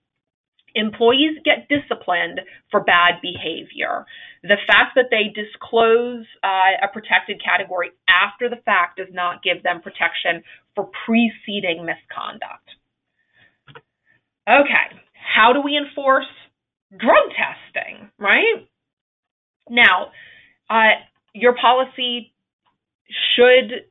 [0.76, 4.06] employees get disciplined for bad behavior.
[4.44, 9.64] The fact that they disclose uh, a protected category after the fact does not give
[9.64, 10.44] them protection
[10.76, 12.68] for preceding misconduct.
[14.48, 16.30] Okay, how do we enforce
[16.92, 18.68] drug testing, right?
[19.70, 20.12] Now,
[20.70, 21.02] uh,
[21.34, 22.34] your policy
[23.36, 23.88] should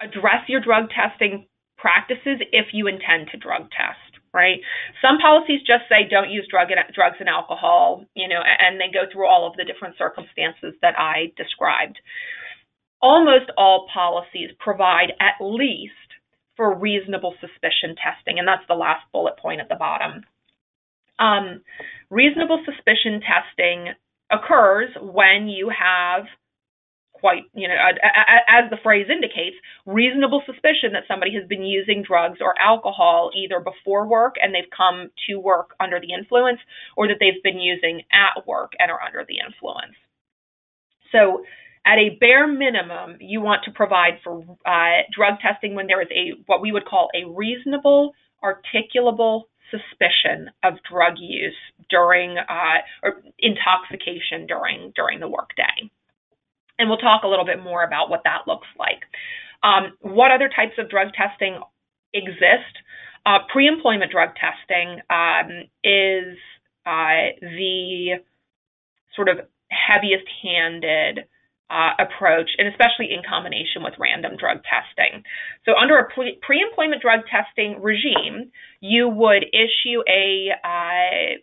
[0.00, 1.46] address your drug testing
[1.78, 4.58] practices if you intend to drug test right?
[5.00, 8.92] Some policies just say don't use drug and, drugs and alcohol, you know, and they
[8.92, 11.98] go through all of the different circumstances that I described.
[13.00, 15.92] Almost all policies provide at least
[16.56, 20.22] for reasonable suspicion testing, and that's the last bullet point at the bottom.
[21.18, 21.62] Um,
[22.10, 23.94] reasonable suspicion testing
[24.30, 26.24] occurs when you have
[27.24, 29.56] quite, you know, as the phrase indicates,
[29.86, 34.68] reasonable suspicion that somebody has been using drugs or alcohol either before work and they've
[34.76, 36.60] come to work under the influence,
[36.98, 39.96] or that they've been using at work and are under the influence.
[41.12, 41.46] So,
[41.86, 46.08] at a bare minimum, you want to provide for uh, drug testing when there is
[46.12, 48.12] a what we would call a reasonable,
[48.44, 51.56] articulable suspicion of drug use
[51.88, 55.88] during uh, or intoxication during during the workday.
[56.78, 59.02] And we'll talk a little bit more about what that looks like.
[59.62, 61.58] Um, what other types of drug testing
[62.12, 62.74] exist?
[63.26, 66.36] Uh, pre-employment drug testing um, is
[66.84, 68.20] uh, the
[69.16, 69.38] sort of
[69.70, 71.24] heaviest handed
[71.70, 75.22] uh, approach, and especially in combination with random drug testing.
[75.64, 81.40] So, under a pre employment drug testing regime, you would issue a, uh,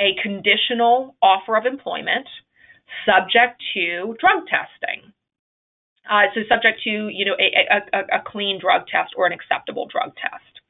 [0.00, 2.26] a conditional offer of employment
[3.06, 5.12] subject to drug testing.
[6.08, 9.88] Uh, so, subject to you know a, a, a, clean drug test or an acceptable
[9.88, 10.60] drug test.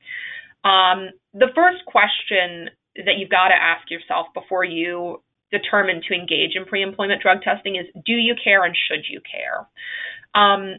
[0.62, 6.54] Um, the first question that you've got to ask yourself before you determine to engage
[6.54, 9.66] in pre-employment drug testing is do you care and should you care?
[10.34, 10.76] Um,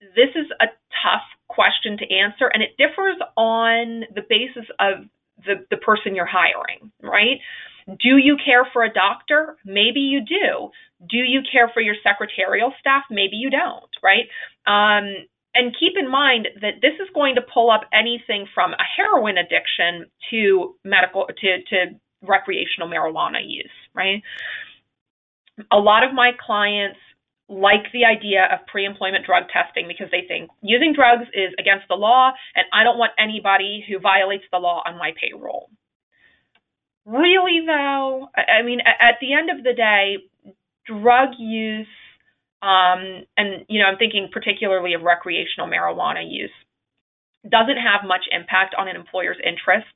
[0.00, 0.66] this is a
[1.02, 5.04] tough question to answer and it differs on the basis of
[5.44, 7.40] the, the person you're hiring, right?
[7.88, 9.56] Do you care for a doctor?
[9.64, 10.70] Maybe you do.
[11.08, 13.04] Do you care for your secretarial staff?
[13.10, 14.28] Maybe you don't, right?
[14.66, 18.84] Um, and keep in mind that this is going to pull up anything from a
[18.96, 24.22] heroin addiction to medical to, to recreational marijuana use, right?
[25.72, 26.98] A lot of my clients
[27.48, 31.94] like the idea of pre-employment drug testing because they think using drugs is against the
[31.94, 35.70] law and I don't want anybody who violates the law on my payroll.
[37.08, 40.18] Really though, I mean at the end of the day,
[40.86, 41.86] drug use
[42.62, 46.50] um, and you know, I'm thinking particularly of recreational marijuana use,
[47.48, 49.90] doesn't have much impact on an employer's interests.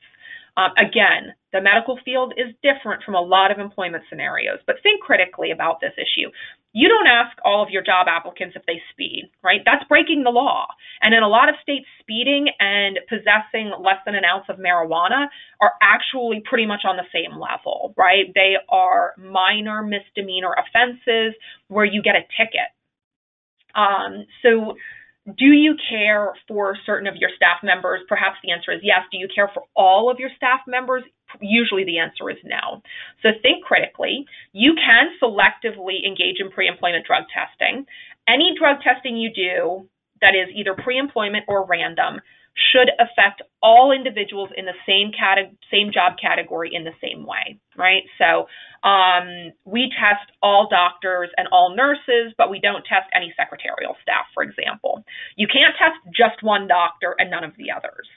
[0.57, 5.03] Um, again, the medical field is different from a lot of employment scenarios, but think
[5.03, 6.31] critically about this issue.
[6.72, 9.61] You don't ask all of your job applicants if they speed, right?
[9.64, 10.68] That's breaking the law.
[11.02, 15.26] And in a lot of states, speeding and possessing less than an ounce of marijuana
[15.61, 18.32] are actually pretty much on the same level, right?
[18.35, 21.35] They are minor misdemeanor offenses
[21.68, 22.72] where you get a ticket.
[23.74, 24.76] Um, so,
[25.26, 28.00] do you care for certain of your staff members?
[28.08, 29.06] Perhaps the answer is yes.
[29.12, 31.04] Do you care for all of your staff members?
[31.40, 32.82] Usually the answer is no.
[33.22, 34.26] So think critically.
[34.52, 37.87] You can selectively engage in pre employment drug testing.
[38.26, 39.88] Any drug testing you do
[40.20, 42.20] that is either pre employment or random
[42.72, 47.58] should affect all individuals in the same cate- same job category in the same way,
[47.76, 48.02] right?
[48.18, 48.46] So
[48.83, 54.27] um, we test all doctors and all nurses, but we don't test any secretarial staff,
[54.35, 55.05] for example.
[55.37, 58.09] You can't test just one doctor and none of the others.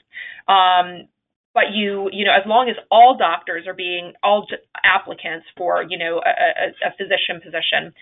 [0.48, 1.08] Um,
[1.54, 4.46] but you, you know, as long as all doctors are being, all
[4.84, 7.94] applicants for, you know, a, a, physician position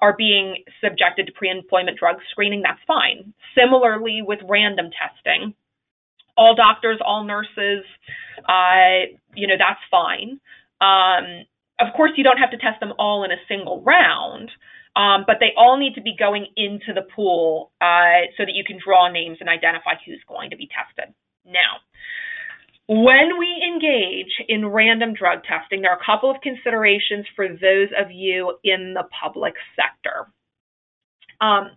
[0.00, 3.32] are being subjected to pre-employment drug screening, that's fine.
[3.56, 5.54] Similarly with random testing,
[6.36, 7.84] all doctors, all nurses,
[8.46, 10.38] uh, you know, that's fine.
[10.80, 11.46] Um,
[11.80, 14.50] of course, you don't have to test them all in a single round,
[14.96, 18.64] um, but they all need to be going into the pool uh, so that you
[18.64, 21.14] can draw names and identify who's going to be tested.
[21.46, 21.78] Now,
[22.88, 27.92] when we engage in random drug testing, there are a couple of considerations for those
[27.96, 30.32] of you in the public sector.
[31.40, 31.76] Um,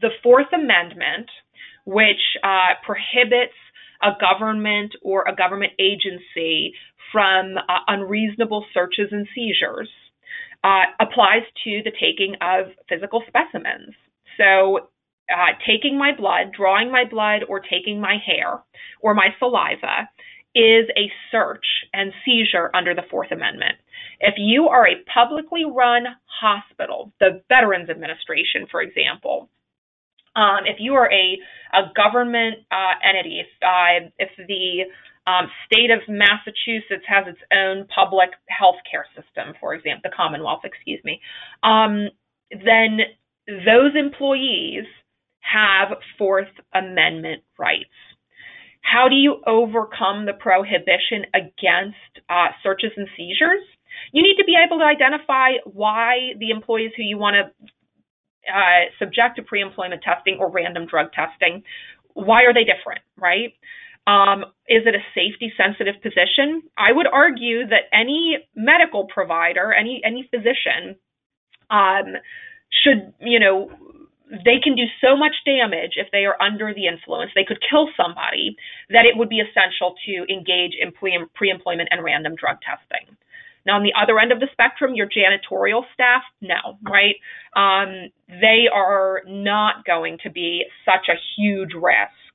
[0.00, 1.28] the Fourth Amendment,
[1.86, 3.56] which uh, prohibits
[4.02, 6.74] a government or a government agency
[7.12, 9.88] from uh, unreasonable searches and seizures
[10.62, 13.94] uh, applies to the taking of physical specimens.
[14.36, 14.88] So,
[15.30, 18.60] uh, taking my blood, drawing my blood, or taking my hair
[19.00, 20.08] or my saliva
[20.54, 23.74] is a search and seizure under the Fourth Amendment.
[24.18, 29.48] If you are a publicly run hospital, the Veterans Administration, for example,
[30.34, 31.38] um, if you are a,
[31.72, 34.90] a government uh, entity, if, uh, if the
[35.26, 40.62] um, state of Massachusetts has its own public health care system, for example, the Commonwealth,
[40.64, 41.20] excuse me,
[41.62, 42.08] um,
[42.50, 42.98] then
[43.46, 44.84] those employees
[45.40, 47.90] have Fourth Amendment rights.
[48.82, 53.62] How do you overcome the prohibition against uh, searches and seizures?
[54.12, 57.66] You need to be able to identify why the employees who you want to
[58.48, 61.62] uh, subject to pre-employment testing or random drug testing,
[62.14, 63.52] why are they different, right?
[64.06, 66.62] Um, is it a safety sensitive position?
[66.76, 70.96] I would argue that any medical provider, any any physician,
[71.70, 72.16] um,
[72.82, 73.70] should you know
[74.30, 77.32] they can do so much damage if they are under the influence.
[77.34, 78.56] They could kill somebody
[78.88, 81.14] that it would be essential to engage in pre
[81.50, 83.16] employment and random drug testing.
[83.66, 87.16] Now, on the other end of the spectrum, your janitorial staff, no, right?
[87.54, 92.29] Um, they are not going to be such a huge risk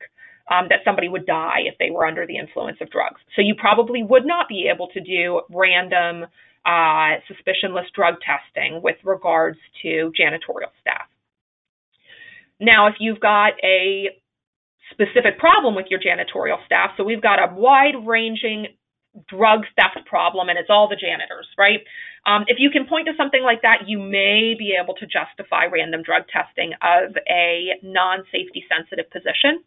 [0.52, 3.20] um, that somebody would die if they were under the influence of drugs.
[3.36, 6.26] So you probably would not be able to do random
[6.66, 11.08] uh, suspicionless drug testing with regards to janitorial staff.
[12.60, 14.10] Now, if you've got a
[14.92, 16.92] specific problem with your janitorial staff.
[16.98, 18.68] So we've got a wide ranging
[19.30, 21.80] drug theft problem and it's all the janitors, right?
[22.28, 25.66] Um, if you can point to something like that, you may be able to justify
[25.72, 29.64] random drug testing of a non safety sensitive position.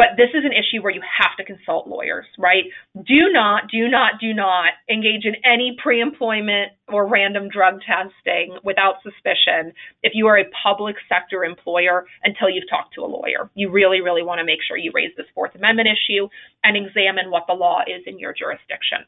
[0.00, 2.64] But this is an issue where you have to consult lawyers, right?
[2.96, 8.56] Do not, do not, do not engage in any pre employment or random drug testing
[8.64, 13.50] without suspicion if you are a public sector employer until you've talked to a lawyer.
[13.52, 16.28] You really, really want to make sure you raise this Fourth Amendment issue
[16.64, 19.04] and examine what the law is in your jurisdiction.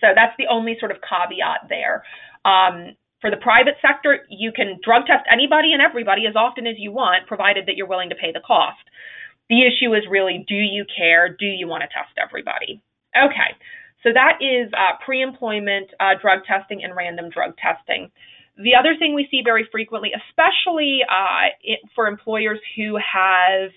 [0.00, 2.04] So that's the only sort of caveat there.
[2.48, 6.76] Um, for the private sector, you can drug test anybody and everybody as often as
[6.78, 8.80] you want, provided that you're willing to pay the cost.
[9.50, 11.28] The issue is really do you care?
[11.28, 12.80] Do you want to test everybody?
[13.12, 13.58] Okay,
[14.02, 18.10] so that is uh, pre employment uh, drug testing and random drug testing.
[18.56, 23.74] The other thing we see very frequently, especially uh, it, for employers who have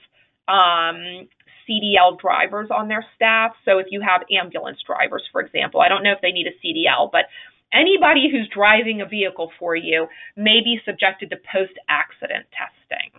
[0.47, 1.25] um,
[1.65, 3.53] CDL drivers on their staff.
[3.65, 6.55] So if you have ambulance drivers, for example, I don't know if they need a
[6.61, 7.25] CDL, but
[7.73, 13.09] anybody who's driving a vehicle for you may be subjected to post accident testing.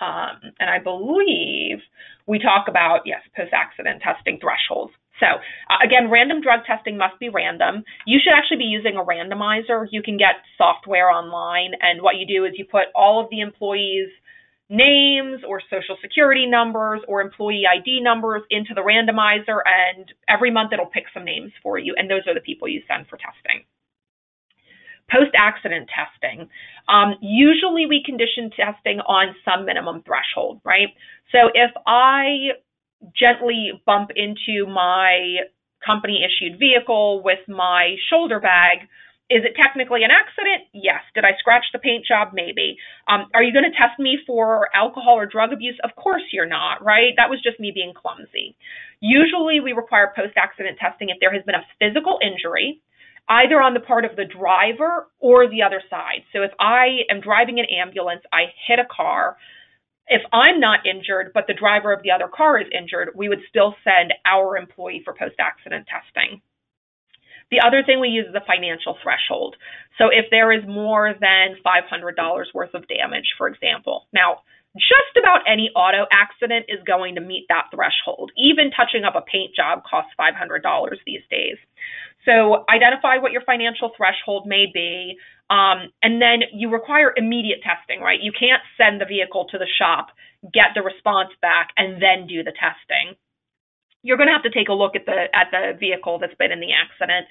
[0.00, 1.78] Um, and I believe
[2.26, 4.92] we talk about, yes, post accident testing thresholds.
[5.20, 7.84] So, uh, again, random drug testing must be random.
[8.06, 9.86] You should actually be using a randomizer.
[9.90, 13.40] You can get software online, and what you do is you put all of the
[13.40, 14.10] employees'
[14.68, 20.72] names or social security numbers or employee ID numbers into the randomizer, and every month
[20.72, 23.62] it'll pick some names for you, and those are the people you send for testing
[25.10, 26.48] post accident testing.
[26.88, 30.88] Um, usually we condition testing on some minimum threshold, right?
[31.30, 32.58] So if I
[33.16, 35.48] gently bump into my
[35.84, 38.88] company issued vehicle with my shoulder bag,
[39.30, 40.68] is it technically an accident?
[40.74, 41.00] Yes.
[41.14, 42.30] Did I scratch the paint job?
[42.34, 42.76] Maybe.
[43.08, 45.78] Um, are you going to test me for alcohol or drug abuse?
[45.82, 47.14] Of course you're not, right?
[47.16, 48.56] That was just me being clumsy.
[49.00, 52.82] Usually we require post accident testing if there has been a physical injury,
[53.28, 56.24] either on the part of the driver or the other side.
[56.32, 59.36] So if I am driving an ambulance, I hit a car.
[60.08, 63.40] If I'm not injured, but the driver of the other car is injured, we would
[63.48, 66.42] still send our employee for post accident testing.
[67.50, 69.56] The other thing we use is a financial threshold.
[69.98, 72.16] So if there is more than $500
[72.54, 74.08] worth of damage, for example.
[74.12, 74.40] Now,
[74.74, 78.32] just about any auto accident is going to meet that threshold.
[78.40, 80.64] Even touching up a paint job costs $500
[81.04, 81.60] these days.
[82.24, 85.18] So identify what your financial threshold may be,
[85.50, 88.20] um, and then you require immediate testing, right?
[88.20, 90.08] You can't send the vehicle to the shop,
[90.52, 93.18] get the response back, and then do the testing.
[94.02, 96.50] You're going to have to take a look at the at the vehicle that's been
[96.50, 97.26] in the accident,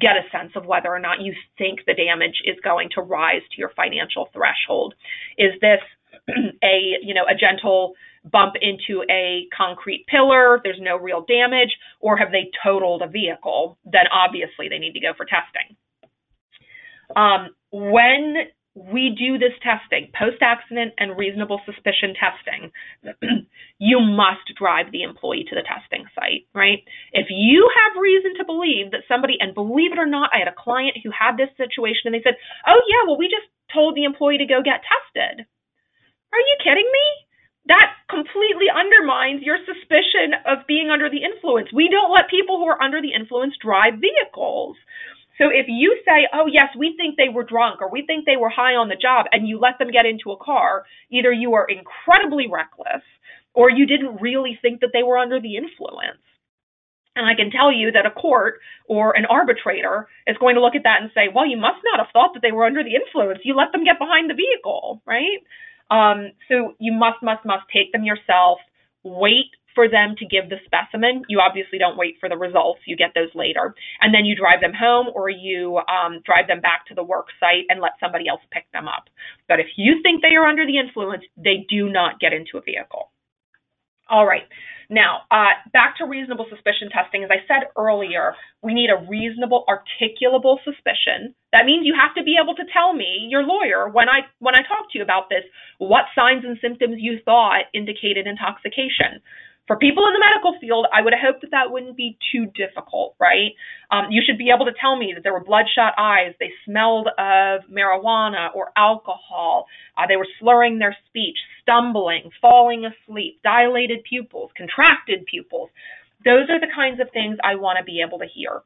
[0.00, 3.42] get a sense of whether or not you think the damage is going to rise
[3.52, 4.94] to your financial threshold.
[5.36, 5.80] Is this
[6.62, 7.94] a you know a gentle
[8.24, 13.78] bump into a concrete pillar, there's no real damage, or have they totaled a vehicle,
[13.84, 15.76] then obviously they need to go for testing.
[17.14, 22.72] Um, when we do this testing, post accident and reasonable suspicion testing,
[23.78, 26.82] you must drive the employee to the testing site, right?
[27.12, 30.50] If you have reason to believe that somebody, and believe it or not, I had
[30.50, 32.34] a client who had this situation and they said,
[32.66, 35.46] oh, yeah, well, we just told the employee to go get tested.
[36.34, 37.06] Are you kidding me?
[37.66, 41.72] That completely undermines your suspicion of being under the influence.
[41.72, 44.76] We don't let people who are under the influence drive vehicles.
[45.38, 48.36] So if you say, oh, yes, we think they were drunk or we think they
[48.36, 51.54] were high on the job, and you let them get into a car, either you
[51.54, 53.02] are incredibly reckless
[53.54, 56.22] or you didn't really think that they were under the influence.
[57.16, 60.74] And I can tell you that a court or an arbitrator is going to look
[60.74, 62.94] at that and say, well, you must not have thought that they were under the
[62.94, 63.40] influence.
[63.44, 65.42] You let them get behind the vehicle, right?
[65.90, 68.58] Um, so you must, must, must take them yourself.
[69.02, 71.22] Wait for them to give the specimen.
[71.28, 72.80] You obviously don't wait for the results.
[72.86, 73.74] You get those later.
[74.00, 77.26] And then you drive them home or you um, drive them back to the work
[77.40, 79.10] site and let somebody else pick them up.
[79.48, 82.62] But if you think they are under the influence, they do not get into a
[82.62, 83.10] vehicle.
[84.08, 84.44] All right.
[84.90, 87.24] Now, uh, back to reasonable suspicion testing.
[87.24, 91.34] As I said earlier, we need a reasonable, articulable suspicion.
[91.52, 94.54] That means you have to be able to tell me, your lawyer, when I when
[94.54, 95.44] I talk to you about this,
[95.78, 99.22] what signs and symptoms you thought indicated intoxication
[99.66, 103.16] for people in the medical field, I would hope that that wouldn't be too difficult,
[103.18, 103.52] right?
[103.90, 107.08] Um, you should be able to tell me that there were bloodshot eyes, they smelled
[107.18, 114.50] of marijuana or alcohol, uh, they were slurring their speech, stumbling, falling asleep, dilated pupils,
[114.56, 115.70] contracted pupils.
[116.24, 118.60] Those are the kinds of things I want to be able to hear.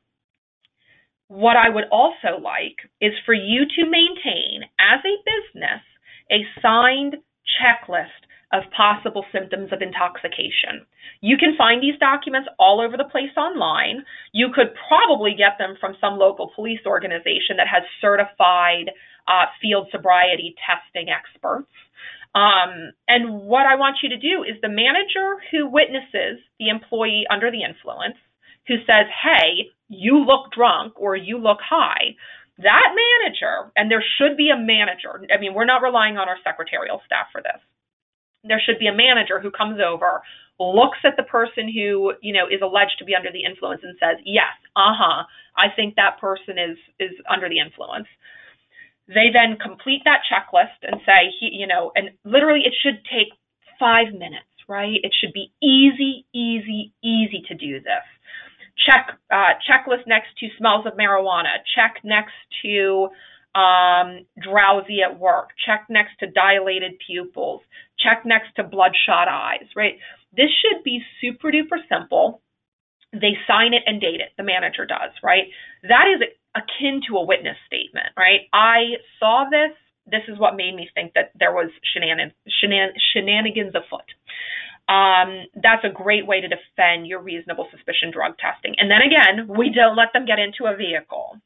[1.28, 5.82] What I would also like is for you to maintain, as a business,
[6.30, 10.86] a signed checklist of possible symptoms of intoxication.
[11.20, 14.04] You can find these documents all over the place online.
[14.32, 18.90] You could probably get them from some local police organization that has certified
[19.28, 21.68] uh, field sobriety testing experts.
[22.34, 27.24] Um, and what I want you to do is the manager who witnesses the employee
[27.30, 28.16] under the influence,
[28.66, 32.16] who says, hey, you look drunk or you look high,
[32.58, 36.36] that manager, and there should be a manager, I mean, we're not relying on our
[36.44, 37.60] secretarial staff for this.
[38.44, 40.22] There should be a manager who comes over,
[40.60, 43.96] looks at the person who, you know, is alleged to be under the influence and
[43.98, 45.24] says, yes, uh-huh,
[45.56, 48.06] I think that person is is under the influence.
[49.08, 53.32] They then complete that checklist and say, he, you know, and literally it should take
[53.78, 55.00] five minutes, right?
[55.02, 58.06] It should be easy, easy, easy to do this.
[58.86, 61.58] Check uh, checklist next to smells of marijuana.
[61.74, 63.08] Check next to
[63.54, 65.50] um, drowsy at work.
[65.66, 67.62] Check next to dilated pupils.
[67.98, 69.66] Check next to bloodshot eyes.
[69.74, 69.94] Right.
[70.36, 72.42] This should be super duper simple.
[73.12, 74.32] They sign it and date it.
[74.36, 75.12] The manager does.
[75.22, 75.48] Right.
[75.82, 78.48] That is akin to a witness statement, right?
[78.52, 79.76] I saw this.
[80.06, 84.08] This is what made me think that there was shenan- shenan- shenanigans afoot.
[84.88, 88.74] Um, that's a great way to defend your reasonable suspicion drug testing.
[88.78, 91.36] And then again, we don't let them get into a vehicle.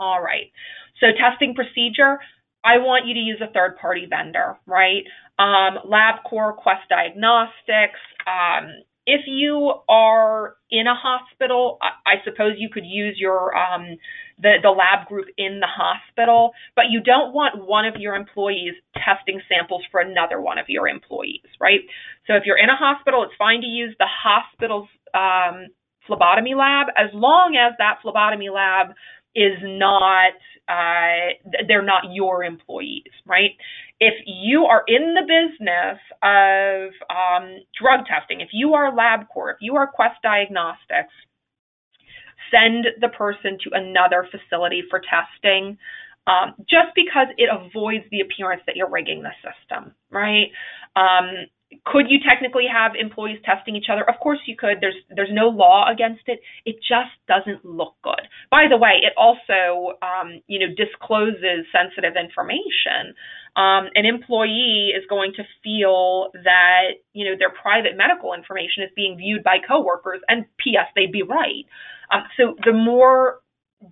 [0.00, 0.50] All right.
[0.98, 2.18] So testing procedure,
[2.64, 5.04] I want you to use a third party vendor, right?
[5.38, 12.68] Um, LabCorp, Quest Diagnostics, um, if you are in a hospital, I, I suppose you
[12.72, 13.96] could use your um,
[14.38, 18.74] the the lab group in the hospital, but you don't want one of your employees
[18.94, 21.80] testing samples for another one of your employees, right?
[22.26, 25.68] So if you're in a hospital, it's fine to use the hospital's um,
[26.06, 28.94] phlebotomy lab as long as that phlebotomy lab
[29.34, 30.32] is not
[30.68, 31.34] uh,
[31.66, 33.50] they're not your employees, right?
[33.98, 39.56] If you are in the business of um, drug testing, if you are LabCorp, if
[39.60, 41.12] you are Quest Diagnostics,
[42.52, 45.76] send the person to another facility for testing.
[46.26, 50.52] Um, just because it avoids the appearance that you're rigging the system, right?
[50.94, 51.46] Um,
[51.84, 54.02] could you technically have employees testing each other?
[54.08, 54.78] Of course you could.
[54.80, 56.40] There's there's no law against it.
[56.64, 58.20] It just doesn't look good.
[58.50, 63.14] By the way, it also um, you know discloses sensitive information.
[63.56, 68.90] Um, an employee is going to feel that you know their private medical information is
[68.96, 70.86] being viewed by coworkers, and P.S.
[70.96, 71.66] they'd be right.
[72.10, 73.40] Um, so the more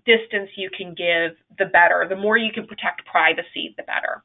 [0.05, 2.07] distance you can give, the better.
[2.09, 4.23] The more you can protect privacy, the better.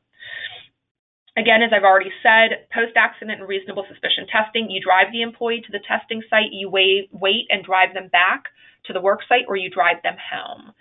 [1.36, 5.72] Again, as I've already said, post-accident and reasonable suspicion testing, you drive the employee to
[5.72, 8.46] the testing site, you wait, wait and drive them back
[8.86, 10.74] to the work site, or you drive them home.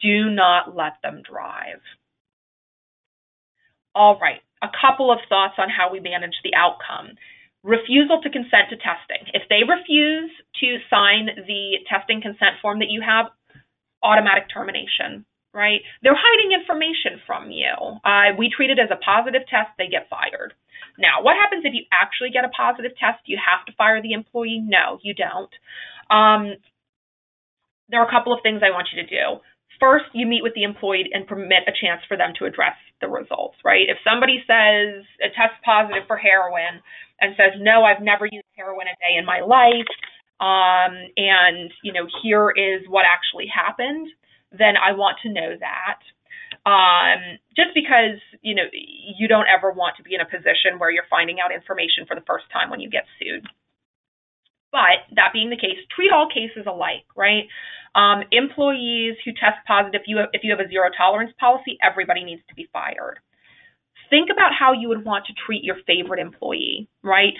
[0.00, 1.82] Do not let them drive.
[3.96, 7.16] All right, a couple of thoughts on how we manage the outcome.
[7.64, 9.26] Refusal to consent to testing.
[9.34, 10.30] If they refuse
[10.60, 13.26] to sign the testing consent form that you have,
[14.04, 15.26] automatic termination
[15.56, 15.80] right?
[16.04, 17.72] They're hiding information from you.
[18.04, 20.52] Uh, we treat it as a positive test, they get fired.
[21.00, 23.24] Now, what happens if you actually get a positive test?
[23.24, 24.60] Do you have to fire the employee?
[24.60, 25.52] No, you don't.
[26.12, 26.60] Um,
[27.88, 29.40] there are a couple of things I want you to do.
[29.80, 33.08] First, you meet with the employee and permit a chance for them to address the
[33.08, 33.88] results, right?
[33.88, 36.80] If somebody says a test positive for heroin
[37.20, 39.88] and says, no, I've never used heroin a day in my life,
[40.40, 44.08] um, and, you know, here is what actually happened,
[44.58, 46.00] then I want to know that.
[46.66, 50.90] Um, just because you know you don't ever want to be in a position where
[50.90, 53.46] you're finding out information for the first time when you get sued.
[54.72, 57.46] But that being the case, treat all cases alike, right?
[57.94, 61.78] Um, employees who test positive, if you have, if you have a zero tolerance policy,
[61.82, 63.18] everybody needs to be fired.
[64.10, 67.32] Think about how you would want to treat your favorite employee, right?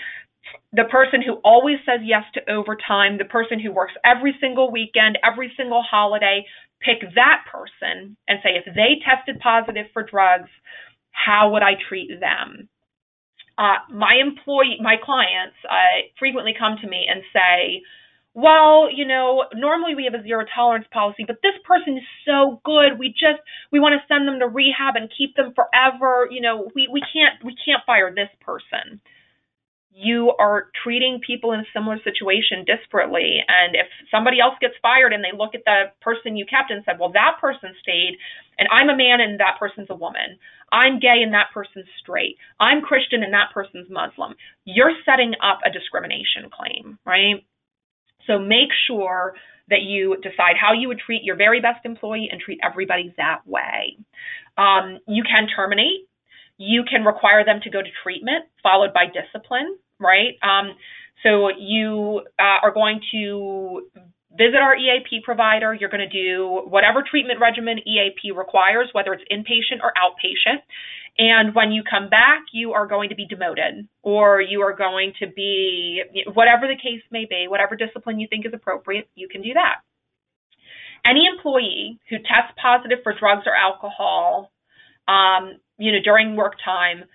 [0.73, 5.19] The person who always says yes to overtime, the person who works every single weekend,
[5.23, 6.45] every single holiday,
[6.79, 10.49] pick that person and say, if they tested positive for drugs,
[11.11, 12.69] how would I treat them?
[13.57, 17.81] Uh, my employee, my clients uh, frequently come to me and say,
[18.35, 22.61] well, you know, normally we have a zero tolerance policy, but this person is so
[22.63, 22.99] good.
[22.99, 26.29] We just we want to send them to rehab and keep them forever.
[26.29, 29.01] You know, we we can't we can't fire this person
[29.97, 33.41] you are treating people in a similar situation disparately.
[33.49, 36.83] And if somebody else gets fired and they look at the person you kept and
[36.85, 38.13] said, well, that person stayed,
[38.59, 40.37] and I'm a man and that person's a woman.
[40.71, 42.37] I'm gay and that person's straight.
[42.59, 44.35] I'm Christian and that person's Muslim.
[44.65, 47.41] You're setting up a discrimination claim, right?
[48.27, 49.33] So make sure
[49.69, 53.47] that you decide how you would treat your very best employee and treat everybody that
[53.47, 53.97] way.
[54.57, 56.05] Um, you can terminate
[56.57, 60.37] you can require them to go to treatment followed by discipline, right?
[60.41, 60.75] Um,
[61.23, 63.87] so you uh, are going to
[64.37, 65.73] visit our EAP provider.
[65.73, 70.61] You're going to do whatever treatment regimen EAP requires, whether it's inpatient or outpatient.
[71.17, 75.13] And when you come back, you are going to be demoted or you are going
[75.19, 79.41] to be, whatever the case may be, whatever discipline you think is appropriate, you can
[79.41, 79.81] do that.
[81.03, 84.51] Any employee who tests positive for drugs or alcohol,
[85.07, 87.05] um, you know, during work time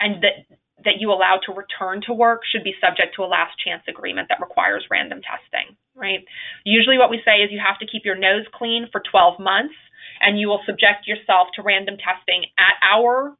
[0.00, 3.54] and that that you allow to return to work should be subject to a last
[3.58, 6.24] chance agreement that requires random testing, right?
[6.64, 9.74] Usually what we say is you have to keep your nose clean for 12 months
[10.20, 13.36] and you will subject yourself to random testing at our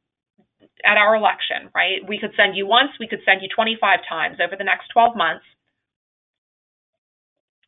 [0.83, 2.03] at our election, right?
[2.07, 5.15] We could send you once, we could send you 25 times over the next 12
[5.15, 5.45] months.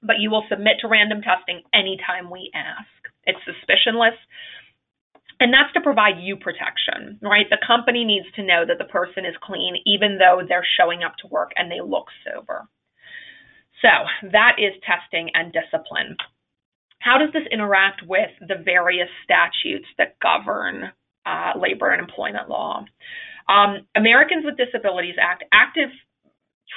[0.03, 2.91] But you will submit to random testing anytime we ask.
[3.26, 4.19] It's suspicionless.
[5.39, 7.45] And that's to provide you protection, right?
[7.49, 11.15] The company needs to know that the person is clean, even though they're showing up
[11.21, 12.67] to work and they look sober.
[13.81, 16.15] So that is testing and discipline.
[16.99, 20.91] How does this interact with the various statutes that govern
[21.25, 22.86] uh, labor and employment law?
[23.47, 25.89] Um, Americans with Disabilities Act active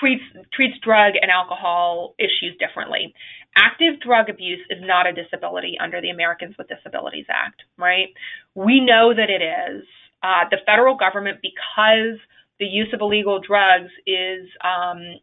[0.01, 0.23] treats
[0.53, 3.15] treats drug and alcohol issues differently.
[3.57, 8.09] Active drug abuse is not a disability under the Americans with Disabilities Act, right?
[8.55, 9.85] We know that it is.
[10.23, 12.19] Uh, the federal government, because
[12.59, 15.19] the use of illegal drugs is um,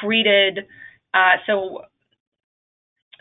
[0.00, 0.66] treated
[1.14, 1.82] uh, so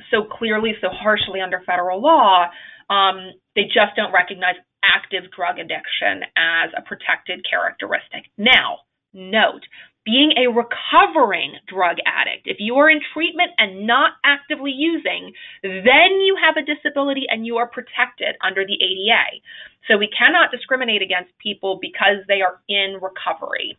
[0.09, 2.47] so clearly, so harshly under federal law,
[2.89, 8.25] um, they just don't recognize active drug addiction as a protected characteristic.
[8.37, 8.79] Now,
[9.13, 9.63] note
[10.03, 16.17] being a recovering drug addict, if you are in treatment and not actively using, then
[16.25, 19.41] you have a disability and you are protected under the ADA.
[19.87, 23.77] So we cannot discriminate against people because they are in recovery.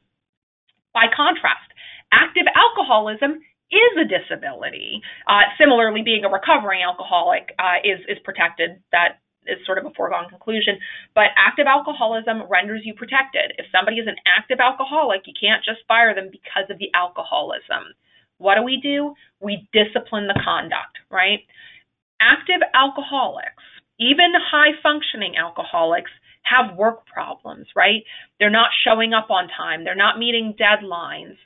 [0.95, 1.67] By contrast,
[2.13, 5.01] active alcoholism is a disability.
[5.27, 8.79] Uh, similarly, being a recovering alcoholic uh, is is protected.
[8.93, 10.79] That is sort of a foregone conclusion.
[11.15, 13.53] But active alcoholism renders you protected.
[13.59, 17.95] If somebody is an active alcoholic, you can't just fire them because of the alcoholism.
[18.39, 19.15] What do we do?
[19.41, 21.41] We discipline the conduct, right?
[22.21, 23.63] Active alcoholics,
[23.99, 26.11] even high functioning alcoholics,
[26.43, 28.03] have work problems, right?
[28.39, 31.37] They're not showing up on time, they're not meeting deadlines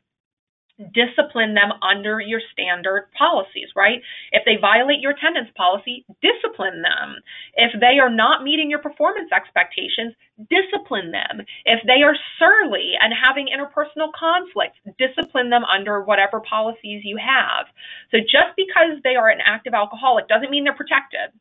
[0.92, 4.00] discipline them under your standard policies, right?
[4.32, 7.16] If they violate your attendance policy, discipline them.
[7.54, 10.12] If they are not meeting your performance expectations,
[10.52, 11.46] discipline them.
[11.64, 17.66] If they are surly and having interpersonal conflicts, discipline them under whatever policies you have.
[18.10, 21.32] So just because they are an active alcoholic doesn't mean they're protected.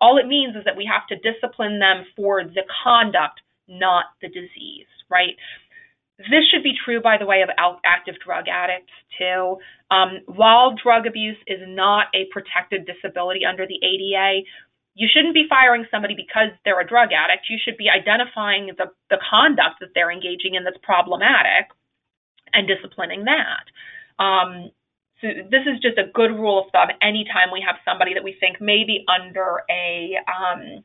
[0.00, 4.28] All it means is that we have to discipline them for the conduct, not the
[4.28, 5.36] disease, right?
[6.18, 7.48] This should be true, by the way, of
[7.84, 9.58] active drug addicts too.
[9.90, 14.42] Um, while drug abuse is not a protected disability under the ADA,
[14.98, 17.46] you shouldn't be firing somebody because they're a drug addict.
[17.48, 21.70] You should be identifying the, the conduct that they're engaging in that's problematic
[22.52, 23.70] and disciplining that.
[24.18, 24.74] Um,
[25.20, 28.34] so this is just a good rule of thumb anytime we have somebody that we
[28.38, 30.82] think may be under a um,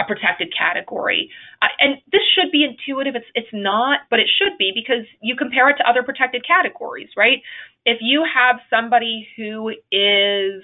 [0.00, 1.30] a protected category.
[1.60, 3.14] And this should be intuitive.
[3.16, 7.10] It's it's not, but it should be because you compare it to other protected categories,
[7.16, 7.42] right?
[7.84, 10.62] If you have somebody who is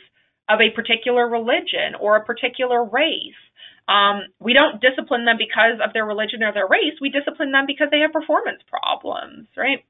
[0.49, 3.41] of a particular religion or a particular race,
[3.89, 6.99] um, we don't discipline them because of their religion or their race.
[7.01, 9.85] We discipline them because they have performance problems, right?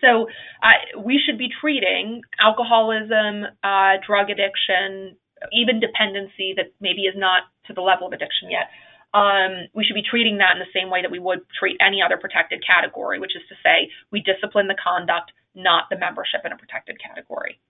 [0.00, 0.26] So
[0.62, 5.16] uh, we should be treating alcoholism, uh, drug addiction,
[5.52, 8.70] even dependency that maybe is not to the level of addiction yet.
[9.14, 12.00] Um, we should be treating that in the same way that we would treat any
[12.00, 16.52] other protected category, which is to say, we discipline the conduct, not the membership in
[16.52, 17.60] a protected category.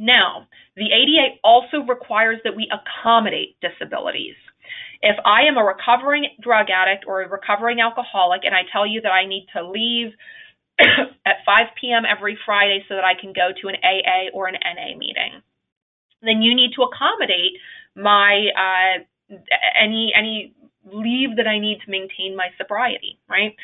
[0.00, 0.46] Now,
[0.76, 4.36] the ADA also requires that we accommodate disabilities.
[5.02, 9.00] If I am a recovering drug addict or a recovering alcoholic and I tell you
[9.02, 10.12] that I need to leave
[11.26, 12.04] at 5 p.m.
[12.08, 15.42] every Friday so that I can go to an AA or an NA meeting,
[16.22, 17.58] then you need to accommodate
[17.96, 19.36] my uh,
[19.80, 20.54] any any
[20.92, 23.18] leave that I need to maintain my sobriety.
[23.28, 23.54] Right?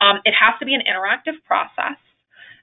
[0.00, 1.98] Um, it has to be an interactive process.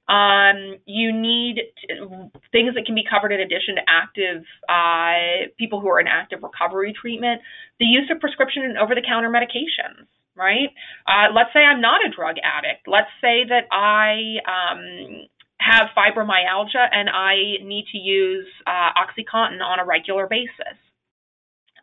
[0.10, 5.80] Um, you need to, things that can be covered in addition to active uh, people
[5.80, 7.42] who are in active recovery treatment.
[7.80, 10.70] The use of prescription and over-the-counter medications right?
[11.06, 12.88] Uh, let's say I'm not a drug addict.
[12.88, 15.28] Let's say that I um,
[15.64, 20.78] have fibromyalgia and I need to use uh, OxyContin on a regular basis.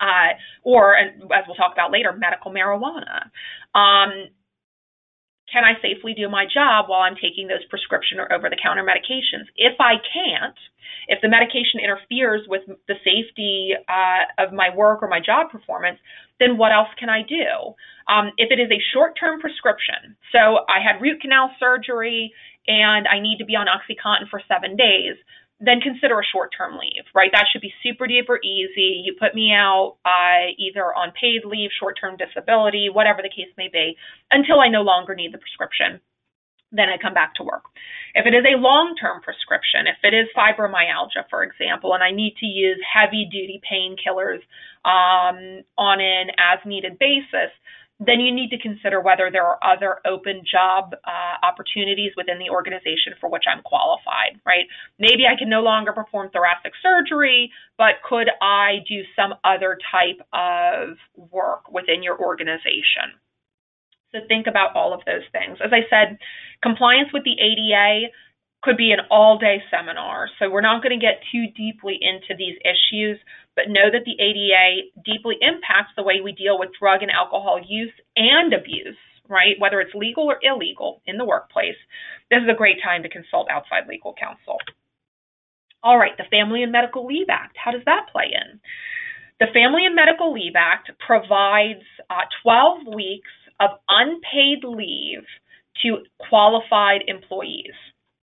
[0.00, 3.28] Uh, or, as we'll talk about later, medical marijuana.
[3.74, 4.32] Um,
[5.52, 8.86] can I safely do my job while I'm taking those prescription or over the counter
[8.86, 9.50] medications?
[9.56, 10.56] If I can't,
[11.08, 15.98] if the medication interferes with the safety uh, of my work or my job performance,
[16.38, 17.74] then what else can I do?
[18.06, 22.32] Um, if it is a short term prescription, so I had root canal surgery
[22.66, 25.16] and I need to be on Oxycontin for seven days,
[25.60, 27.30] then consider a short term leave, right?
[27.32, 29.04] That should be super duper easy.
[29.04, 33.52] You put me out uh, either on paid leave, short term disability, whatever the case
[33.56, 33.96] may be,
[34.30, 36.00] until I no longer need the prescription.
[36.72, 37.64] Then I come back to work.
[38.14, 42.10] If it is a long term prescription, if it is fibromyalgia, for example, and I
[42.10, 44.40] need to use heavy duty painkillers
[44.86, 47.52] um, on an as needed basis,
[48.00, 52.48] then you need to consider whether there are other open job uh, opportunities within the
[52.48, 54.64] organization for which I'm qualified, right?
[54.98, 60.26] Maybe I can no longer perform thoracic surgery, but could I do some other type
[60.32, 60.96] of
[61.30, 63.20] work within your organization?
[64.12, 65.58] So think about all of those things.
[65.62, 66.18] As I said,
[66.62, 68.08] compliance with the ADA
[68.62, 70.28] could be an all day seminar.
[70.38, 73.18] So we're not going to get too deeply into these issues,
[73.56, 77.60] but know that the ADA deeply impacts the way we deal with drug and alcohol
[77.60, 78.98] use and abuse,
[79.28, 79.58] right?
[79.58, 81.78] Whether it's legal or illegal in the workplace.
[82.30, 84.58] This is a great time to consult outside legal counsel.
[85.82, 87.56] All right, the Family and Medical Leave Act.
[87.56, 88.60] How does that play in?
[89.40, 95.24] The Family and Medical Leave Act provides uh, 12 weeks of unpaid leave
[95.82, 97.72] to qualified employees.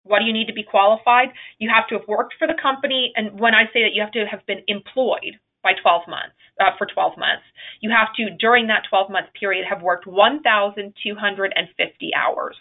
[0.07, 1.29] What do you need to be qualified?
[1.59, 4.11] You have to have worked for the company, and when I say that, you have
[4.13, 7.43] to have been employed by 12 months uh, for 12 months.
[7.81, 12.55] You have to, during that 12 month period, have worked 1,250 hours.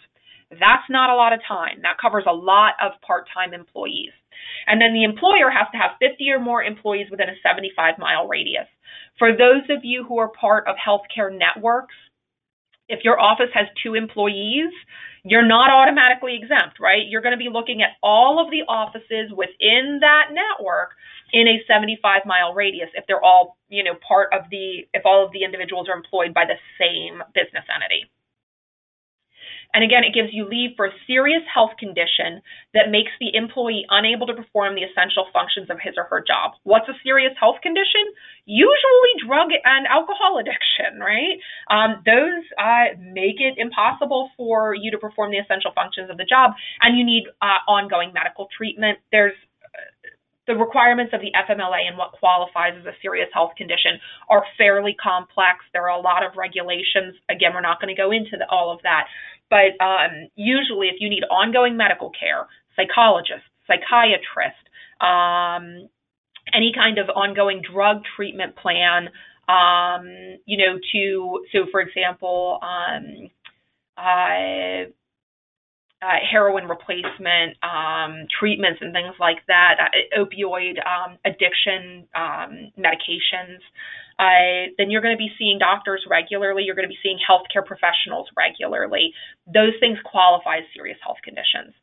[0.49, 1.81] That's not a lot of time.
[1.83, 4.11] That covers a lot of part time employees.
[4.65, 8.27] And then the employer has to have 50 or more employees within a 75 mile
[8.27, 8.67] radius.
[9.19, 11.95] For those of you who are part of healthcare networks,
[12.89, 14.71] if your office has two employees,
[15.23, 17.03] you're not automatically exempt, right?
[17.07, 20.91] You're going to be looking at all of the offices within that network
[21.33, 25.25] in a 75 mile radius if they're all, you know, part of the, if all
[25.25, 28.07] of the individuals are employed by the same business entity.
[29.73, 32.41] And again, it gives you leave for a serious health condition
[32.73, 36.57] that makes the employee unable to perform the essential functions of his or her job.
[36.63, 38.03] What's a serious health condition?
[38.45, 41.37] Usually drug and alcohol addiction, right?
[41.69, 46.25] Um, those uh, make it impossible for you to perform the essential functions of the
[46.25, 46.51] job,
[46.81, 48.99] and you need uh, ongoing medical treatment.
[49.11, 49.37] There's
[50.47, 54.95] the requirements of the FMLA and what qualifies as a serious health condition are fairly
[54.95, 55.59] complex.
[55.73, 57.15] There are a lot of regulations.
[57.29, 59.07] Again, we're not going to go into the, all of that.
[59.49, 64.63] But um, usually, if you need ongoing medical care, psychologist, psychiatrist,
[65.01, 65.89] um,
[66.53, 69.09] any kind of ongoing drug treatment plan,
[69.47, 72.59] um, you know, to, so for example,
[73.97, 74.87] uh,
[76.01, 83.61] uh, heroin replacement um, treatments and things like that, uh, opioid um, addiction um, medications,
[84.19, 86.63] uh, then you're going to be seeing doctors regularly.
[86.63, 89.13] You're going to be seeing healthcare professionals regularly.
[89.45, 91.73] Those things qualify as serious health conditions.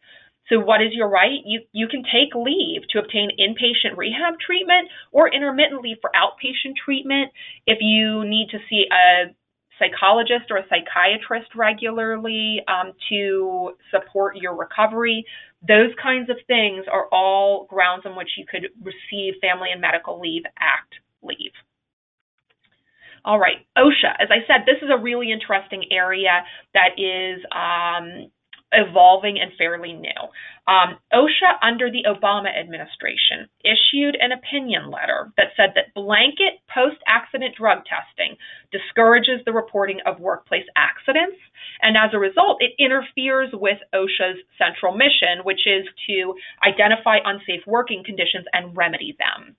[0.50, 1.40] So, what is your right?
[1.44, 6.74] You you can take leave to obtain inpatient rehab treatment or intermittent leave for outpatient
[6.76, 7.32] treatment
[7.66, 9.32] if you need to see a
[9.78, 15.24] psychologist or a psychiatrist regularly um, to support your recovery.
[15.66, 20.20] Those kinds of things are all grounds on which you could receive Family and Medical
[20.20, 21.52] Leave Act leave.
[23.24, 24.20] All right, OSHA.
[24.20, 26.44] As I said, this is a really interesting area
[26.74, 28.30] that is um,
[28.74, 30.20] evolving and fairly new.
[30.66, 36.96] Um, OSHA, under the Obama administration, issued an opinion letter that said that blanket post
[37.06, 38.36] accident drug testing
[38.72, 41.36] discourages the reporting of workplace accidents.
[41.82, 46.34] And as a result, it interferes with OSHA's central mission, which is to
[46.66, 49.56] identify unsafe working conditions and remedy them.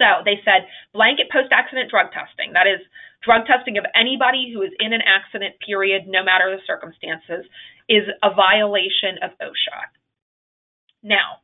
[0.00, 0.64] So they said
[0.96, 2.80] blanket post accident drug testing, that is,
[3.20, 7.44] drug testing of anybody who is in an accident period, no matter the circumstances,
[7.90, 9.90] is a violation of OSHA.
[11.02, 11.42] Now,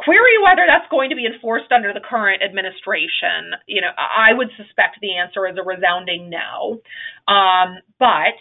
[0.00, 3.60] query whether that's going to be enforced under the current administration.
[3.68, 6.80] You know, I would suspect the answer is a resounding no.
[7.28, 8.40] Um, but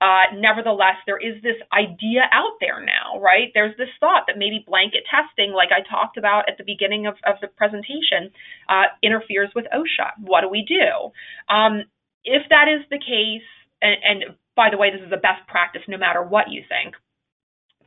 [0.00, 3.50] uh, nevertheless, there is this idea out there now, right?
[3.54, 7.14] There's this thought that maybe blanket testing, like I talked about at the beginning of,
[7.26, 8.30] of the presentation,
[8.68, 10.22] uh, interferes with OSHA.
[10.22, 11.10] What do we do?
[11.54, 11.82] Um,
[12.24, 13.46] if that is the case,
[13.82, 16.94] and, and by the way, this is a best practice no matter what you think.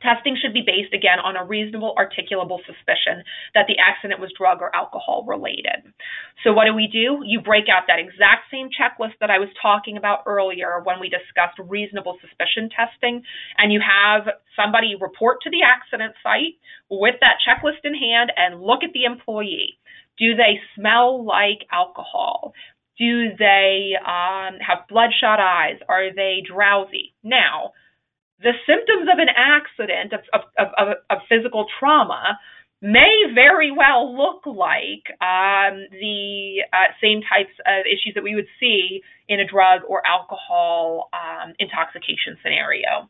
[0.02, 4.60] Testing should be based again on a reasonable, articulable suspicion that the accident was drug
[4.60, 5.88] or alcohol related.
[6.44, 7.24] So what do we do?
[7.24, 11.08] You break out that exact same checklist that I was talking about earlier when we
[11.08, 13.22] discussed reasonable suspicion testing,
[13.56, 16.60] and you have somebody report to the accident site
[16.90, 19.78] with that checklist in hand and look at the employee.
[20.18, 22.52] Do they smell like alcohol?
[22.98, 25.78] Do they um, have bloodshot eyes?
[25.88, 27.14] Are they drowsy?
[27.22, 27.72] Now,
[28.40, 32.38] the symptoms of an accident, of, of, of, of physical trauma,
[32.82, 38.48] may very well look like um, the uh, same types of issues that we would
[38.60, 43.08] see in a drug or alcohol um, intoxication scenario.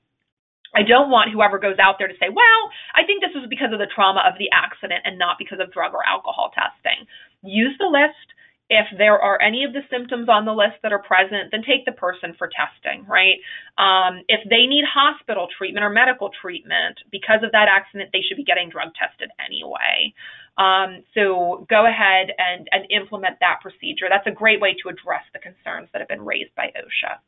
[0.75, 2.63] I don't want whoever goes out there to say, well,
[2.95, 5.73] I think this was because of the trauma of the accident and not because of
[5.73, 7.07] drug or alcohol testing.
[7.43, 8.29] Use the list
[8.69, 11.85] if there are any of the symptoms on the list that are present, then take
[11.87, 13.39] the person for testing, right?
[13.79, 18.37] Um, if they need hospital treatment or medical treatment because of that accident, they should
[18.37, 20.11] be getting drug tested anyway.
[20.59, 24.11] Um, so go ahead and, and implement that procedure.
[24.11, 27.23] That's a great way to address the concerns that have been raised by OSHA.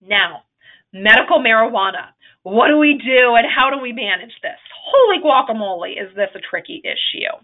[0.00, 0.48] Now,
[0.92, 2.16] medical marijuana.
[2.42, 4.56] What do we do and how do we manage this?
[4.86, 7.34] Holy guacamole, is this a tricky issue?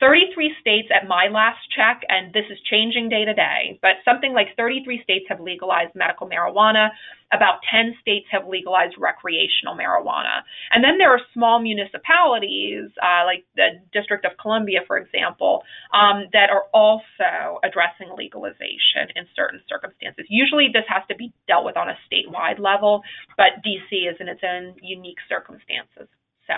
[0.00, 4.34] 33 states at my last check, and this is changing day to day, but something
[4.34, 6.90] like 33 states have legalized medical marijuana.
[7.32, 10.44] About 10 states have legalized recreational marijuana.
[10.70, 15.64] And then there are small municipalities, uh, like the District of Columbia, for example,
[15.96, 20.26] um, that are also addressing legalization in certain circumstances.
[20.28, 23.00] Usually this has to be dealt with on a statewide level,
[23.36, 26.06] but DC is in its own unique circumstances.
[26.46, 26.54] So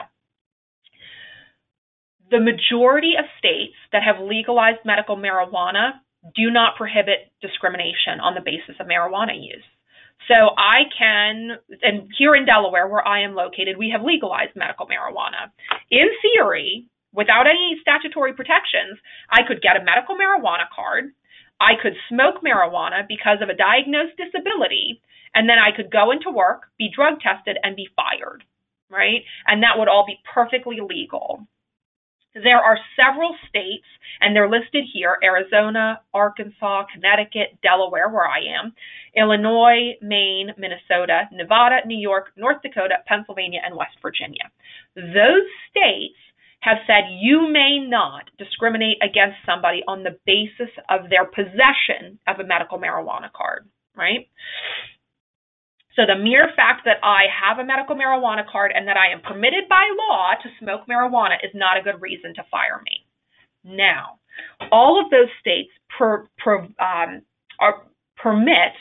[2.31, 6.01] the majority of states that have legalized medical marijuana
[6.35, 9.65] do not prohibit discrimination on the basis of marijuana use.
[10.27, 14.87] So I can, and here in Delaware, where I am located, we have legalized medical
[14.87, 15.55] marijuana.
[15.91, 18.99] In theory, without any statutory protections,
[19.31, 21.15] I could get a medical marijuana card.
[21.61, 25.01] I could smoke marijuana because of a diagnosed disability,
[25.35, 28.45] and then I could go into work, be drug tested, and be fired,
[28.91, 29.23] right?
[29.47, 31.47] And that would all be perfectly legal.
[32.35, 33.87] There are several states,
[34.21, 38.73] and they're listed here Arizona, Arkansas, Connecticut, Delaware, where I am,
[39.17, 44.51] Illinois, Maine, Minnesota, Nevada, New York, North Dakota, Pennsylvania, and West Virginia.
[44.95, 46.19] Those states
[46.61, 52.41] have said you may not discriminate against somebody on the basis of their possession of
[52.41, 54.29] a medical marijuana card, right?
[55.99, 59.21] So the mere fact that I have a medical marijuana card and that I am
[59.21, 63.03] permitted by law to smoke marijuana is not a good reason to fire me.
[63.65, 64.21] Now,
[64.71, 67.23] all of those states per, per, um,
[67.59, 67.83] are,
[68.17, 68.79] permit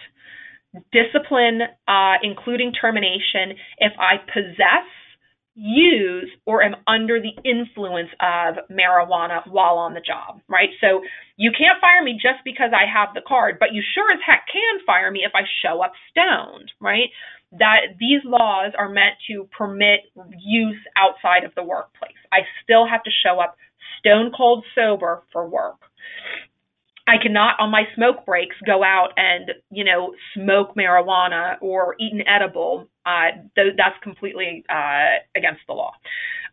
[0.94, 4.86] discipline, uh, including termination, if I possess
[5.58, 10.70] use or am under the influence of marijuana while on the job, right?
[10.80, 11.02] So
[11.36, 14.46] you can't fire me just because I have the card, but you sure as heck
[14.52, 17.10] can fire me if I show up stoned, right?
[17.58, 20.02] That these laws are meant to permit
[20.38, 22.22] use outside of the workplace.
[22.32, 23.58] I still have to show up
[24.00, 25.78] stone cold sober for work.
[27.08, 32.14] I cannot on my smoke breaks go out and you know smoke marijuana or eat
[32.14, 32.90] an edible.
[33.06, 35.94] Uh, th- that's completely uh, against the law,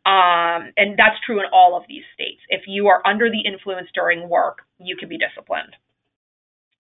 [0.07, 2.41] um, and that's true in all of these states.
[2.49, 5.75] If you are under the influence during work, you can be disciplined.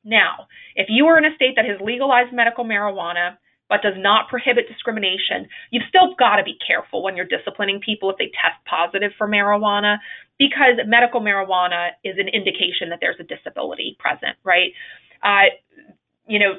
[0.04, 0.46] Now,
[0.76, 3.38] if you are in a state that has legalized medical marijuana
[3.68, 8.10] but does not prohibit discrimination, you've still got to be careful when you're disciplining people
[8.10, 9.96] if they test positive for marijuana
[10.38, 14.72] because medical marijuana is an indication that there's a disability present, right?
[15.22, 15.48] Uh,
[16.26, 16.54] you know,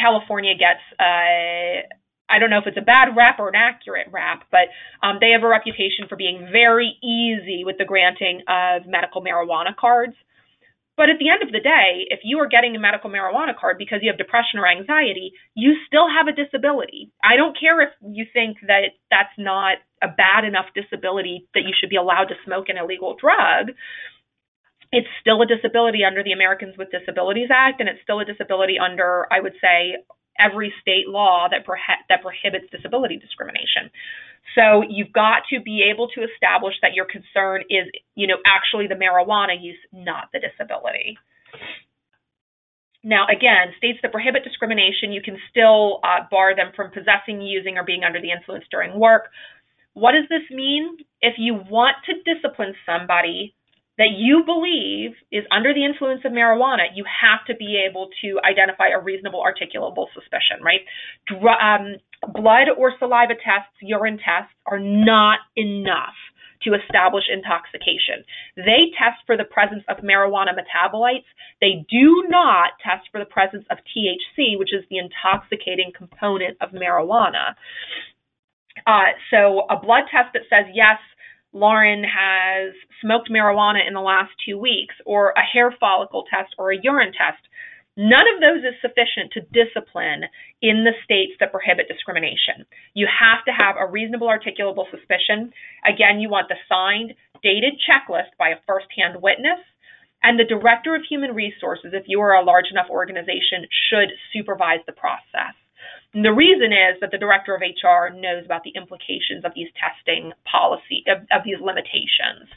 [0.00, 1.84] California gets, uh,
[2.30, 4.72] I don't know if it's a bad rap or an accurate rap, but
[5.06, 9.76] um, they have a reputation for being very easy with the granting of medical marijuana
[9.76, 10.14] cards.
[10.96, 13.78] But at the end of the day, if you are getting a medical marijuana card
[13.78, 17.10] because you have depression or anxiety, you still have a disability.
[17.24, 21.72] I don't care if you think that that's not a bad enough disability that you
[21.72, 23.72] should be allowed to smoke an illegal drug.
[24.92, 28.76] It's still a disability under the Americans with Disabilities Act, and it's still a disability
[28.78, 29.96] under, I would say,
[30.38, 33.90] every state law that, prohe- that prohibits disability discrimination.
[34.54, 38.86] So you've got to be able to establish that your concern is, you know, actually
[38.86, 41.16] the marijuana use, not the disability.
[43.04, 47.76] Now, again, states that prohibit discrimination, you can still uh, bar them from possessing, using,
[47.76, 49.30] or being under the influence during work.
[49.94, 50.98] What does this mean?
[51.20, 53.54] If you want to discipline somebody
[53.98, 58.40] that you believe is under the influence of marijuana, you have to be able to
[58.40, 60.80] identify a reasonable articulable suspicion, right?
[61.28, 61.96] Dr- um,
[62.32, 66.16] blood or saliva tests, urine tests are not enough
[66.64, 68.24] to establish intoxication.
[68.56, 71.28] They test for the presence of marijuana metabolites.
[71.60, 76.70] They do not test for the presence of THC, which is the intoxicating component of
[76.70, 77.58] marijuana.
[78.86, 80.98] Uh, so a blood test that says, yes,
[81.52, 86.72] Lauren has smoked marijuana in the last two weeks, or a hair follicle test or
[86.72, 87.42] a urine test,
[87.96, 90.24] none of those is sufficient to discipline
[90.62, 92.64] in the states that prohibit discrimination.
[92.94, 95.52] You have to have a reasonable articulable suspicion.
[95.84, 99.60] Again, you want the signed, dated checklist by a first-hand witness.
[100.22, 104.80] And the director of human resources, if you are a large enough organization, should supervise
[104.86, 105.52] the process.
[106.14, 109.68] And the reason is that the director of HR knows about the implications of these
[109.78, 112.52] testing policy, of, of these limitations.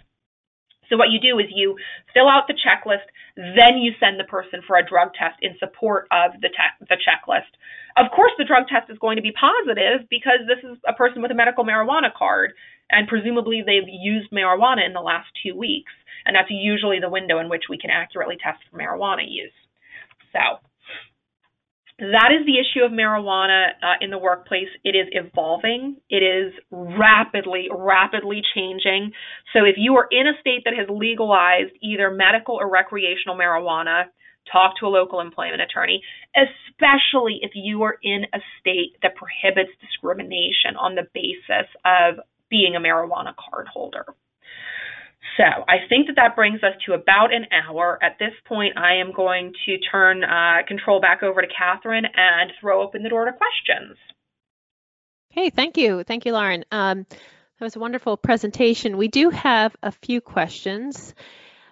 [0.89, 1.77] So what you do is you
[2.13, 6.07] fill out the checklist, then you send the person for a drug test in support
[6.11, 7.49] of the, te- the checklist.
[7.97, 11.21] Of course, the drug test is going to be positive because this is a person
[11.21, 12.53] with a medical marijuana card,
[12.91, 15.93] and presumably they've used marijuana in the last two weeks,
[16.25, 19.55] and that's usually the window in which we can accurately test for marijuana use.
[20.33, 20.59] So
[21.99, 24.67] that is the issue of marijuana uh, in the workplace.
[24.83, 25.95] It is evolving.
[26.09, 29.11] It is rapidly, rapidly changing.
[29.53, 34.05] So if you are in a state that has legalized either medical or recreational marijuana,
[34.51, 36.01] talk to a local employment attorney,
[36.35, 42.19] especially if you are in a state that prohibits discrimination on the basis of
[42.49, 44.05] being a marijuana card holder.
[45.37, 47.99] So I think that that brings us to about an hour.
[48.01, 52.51] At this point, I am going to turn uh, control back over to Catherine and
[52.61, 53.97] throw open the door to questions.
[55.31, 56.03] Okay, thank you.
[56.03, 56.63] Thank you, Lauren.
[56.71, 58.97] Um, that was a wonderful presentation.
[58.97, 61.13] We do have a few questions.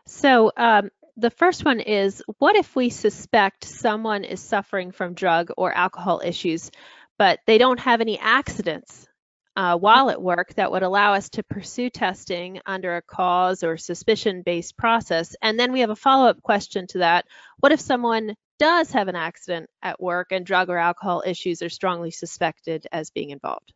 [0.06, 5.52] So um, the first one is, what if we suspect someone is suffering from drug
[5.56, 6.72] or alcohol issues,
[7.18, 9.08] but they don't have any accidents
[9.56, 13.78] uh, while at work that would allow us to pursue testing under a cause or
[13.78, 15.36] suspicion based process.
[15.42, 17.26] And then we have a follow up question to that.
[17.60, 21.70] What if someone does have an accident at work and drug or alcohol issues are
[21.70, 23.74] strongly suspected as being involved?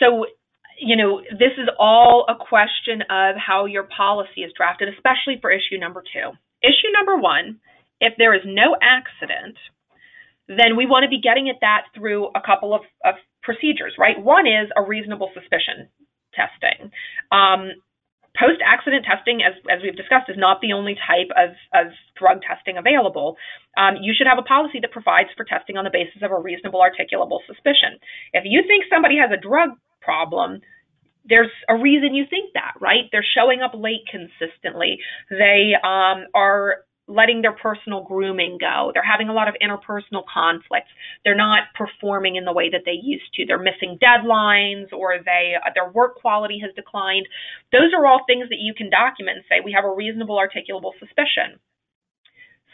[0.00, 0.26] So,
[0.78, 5.50] you know, this is all a question of how your policy is drafted, especially for
[5.50, 6.30] issue number two.
[6.62, 7.60] Issue number one
[8.00, 9.56] if there is no accident,
[10.48, 13.14] then we want to be getting at that through a couple of, of
[13.46, 14.18] procedures, right?
[14.18, 15.88] One is a reasonable suspicion
[16.34, 16.90] testing.
[17.30, 17.78] Um,
[18.36, 22.44] Post accident testing, as, as we've discussed, is not the only type of, of drug
[22.44, 23.36] testing available.
[23.80, 26.38] Um, you should have a policy that provides for testing on the basis of a
[26.38, 27.96] reasonable, articulable suspicion.
[28.36, 29.70] If you think somebody has a drug
[30.02, 30.60] problem,
[31.24, 33.08] there's a reason you think that, right?
[33.10, 35.00] They're showing up late consistently.
[35.30, 38.90] They um, are letting their personal grooming go.
[38.92, 40.90] They're having a lot of interpersonal conflicts.
[41.24, 43.46] They're not performing in the way that they used to.
[43.46, 47.26] They're missing deadlines or they uh, their work quality has declined.
[47.72, 50.92] Those are all things that you can document and say we have a reasonable articulable
[50.98, 51.60] suspicion.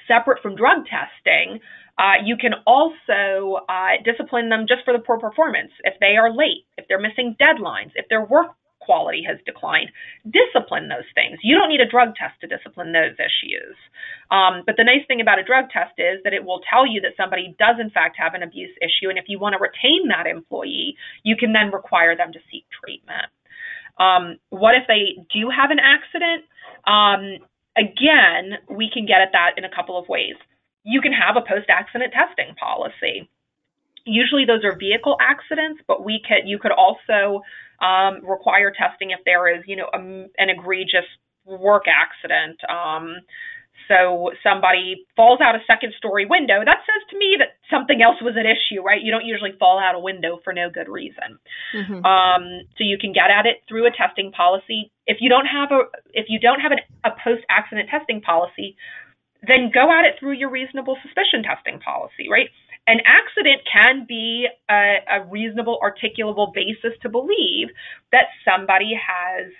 [0.08, 1.60] Separate from drug testing,
[1.98, 5.70] uh, you can also uh, discipline them just for the poor performance.
[5.84, 9.90] If they are late, if they're missing deadlines, if their work quality has declined.
[10.26, 11.38] Discipline those things.
[11.42, 13.78] You don't need a drug test to discipline those issues.
[14.30, 17.00] Um, but the nice thing about a drug test is that it will tell you
[17.02, 19.08] that somebody does, in fact, have an abuse issue.
[19.08, 22.66] And if you want to retain that employee, you can then require them to seek
[22.82, 23.30] treatment.
[23.98, 26.48] Um, what if they do have an accident?
[26.88, 27.44] Um,
[27.76, 30.34] again, we can get at that in a couple of ways.
[30.82, 33.28] You can have a post accident testing policy.
[34.04, 37.42] Usually those are vehicle accidents, but we could you could also
[37.80, 41.06] um, require testing if there is, you know, a, an egregious
[41.44, 42.58] work accident.
[42.70, 43.16] Um,
[43.88, 48.16] so somebody falls out a second story window, that says to me that something else
[48.22, 49.02] was at issue, right?
[49.02, 51.38] You don't usually fall out a window for no good reason.
[51.74, 52.04] Mm-hmm.
[52.04, 52.42] Um,
[52.78, 54.92] so you can get at it through a testing policy.
[55.06, 58.76] If you don't have a if you don't have an, a post accident testing policy,
[59.42, 62.48] then go at it through your reasonable suspicion testing policy, right?
[62.86, 67.68] An accident can be a, a reasonable, articulable basis to believe
[68.10, 69.52] that somebody has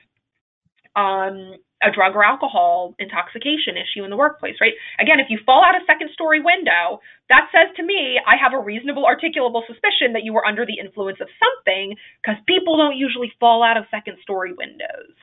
[0.97, 4.73] um, a drug or alcohol intoxication issue in the workplace, right?
[5.01, 8.55] Again, if you fall out a second story window, that says to me, I have
[8.55, 12.97] a reasonable, articulable suspicion that you were under the influence of something because people don't
[12.97, 15.15] usually fall out of second story windows.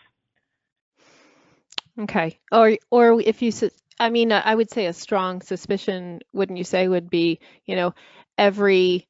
[2.00, 2.40] Okay.
[2.52, 3.52] Or, or if you
[4.00, 7.94] I mean, I would say a strong suspicion, wouldn't you say, would be, you know,
[8.38, 9.08] every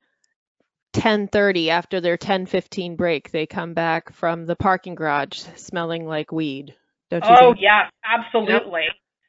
[0.94, 6.76] 10:30 after their 10:15 break, they come back from the parking garage smelling like weed.
[7.12, 7.62] Don't you oh, think?
[7.62, 8.84] yeah, absolutely.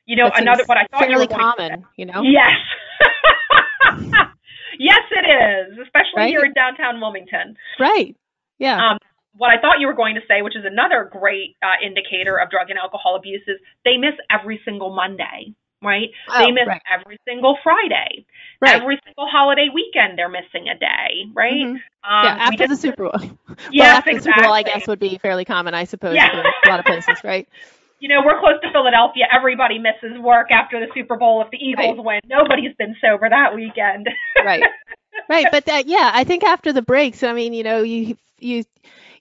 [0.06, 2.22] You know, another what I thought fairly common, you know.
[2.22, 2.56] Yes.
[4.78, 6.28] yes, it is, especially right?
[6.30, 7.56] here in downtown Wilmington.
[7.78, 8.16] Right.
[8.58, 8.92] Yeah.
[8.92, 8.98] Um,
[9.37, 12.51] what I thought you were going to say, which is another great uh, indicator of
[12.51, 16.09] drug and alcohol abuse, is they miss every single Monday, right?
[16.28, 16.83] Oh, they miss right.
[16.91, 18.26] every single Friday,
[18.61, 18.81] Right.
[18.81, 20.18] every single holiday weekend.
[20.18, 21.53] They're missing a day, right?
[21.55, 21.70] Mhm.
[21.70, 23.20] Um, yeah, after the Super Bowl.
[23.70, 26.33] Yes, well, after the Super Bowl, I guess would be fairly common, I suppose, Yeah.
[26.33, 27.49] in a lot of places, right?
[28.01, 29.26] you know, we're close to Philadelphia.
[29.31, 32.20] Everybody misses work after the Super Bowl if the Eagles win.
[32.26, 34.09] Nobody's been sober that weekend.
[34.43, 34.62] Right.
[35.28, 38.64] Right, but that yeah, I think after the breaks, I mean, you know, you you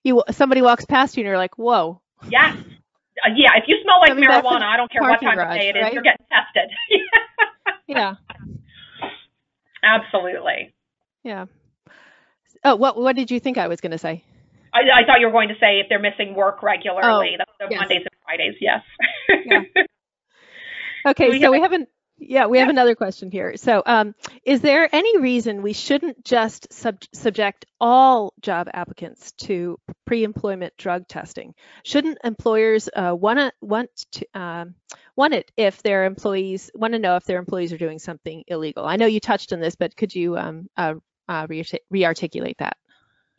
[0.03, 2.55] you somebody walks past you and you're like, "Whoa." yes.
[3.25, 5.67] Uh, yeah, if you smell like Coming marijuana, I don't care what time of day
[5.69, 5.93] it is, right?
[5.93, 6.69] you're getting tested.
[7.87, 8.15] Yeah.
[9.83, 10.73] Absolutely.
[11.23, 11.45] Yeah.
[12.63, 14.23] Oh, what what did you think I was going to say?
[14.73, 17.65] I, I thought you were going to say if they're missing work regularly, that's the
[17.65, 17.79] Oh, yes.
[17.79, 18.55] Mondays and Fridays.
[18.61, 18.81] Yes.
[19.45, 19.83] Yeah.
[21.07, 21.87] Okay, we so have- we haven't
[22.19, 23.55] yeah, we have another question here.
[23.57, 24.13] So, um,
[24.43, 31.07] is there any reason we shouldn't just sub- subject all job applicants to pre-employment drug
[31.07, 31.53] testing?
[31.83, 34.75] Shouldn't employers uh, wanna want to um,
[35.15, 38.85] want it if their employees want to know if their employees are doing something illegal?
[38.85, 40.95] I know you touched on this, but could you um, uh,
[41.27, 41.47] uh,
[41.89, 42.77] re-articulate that?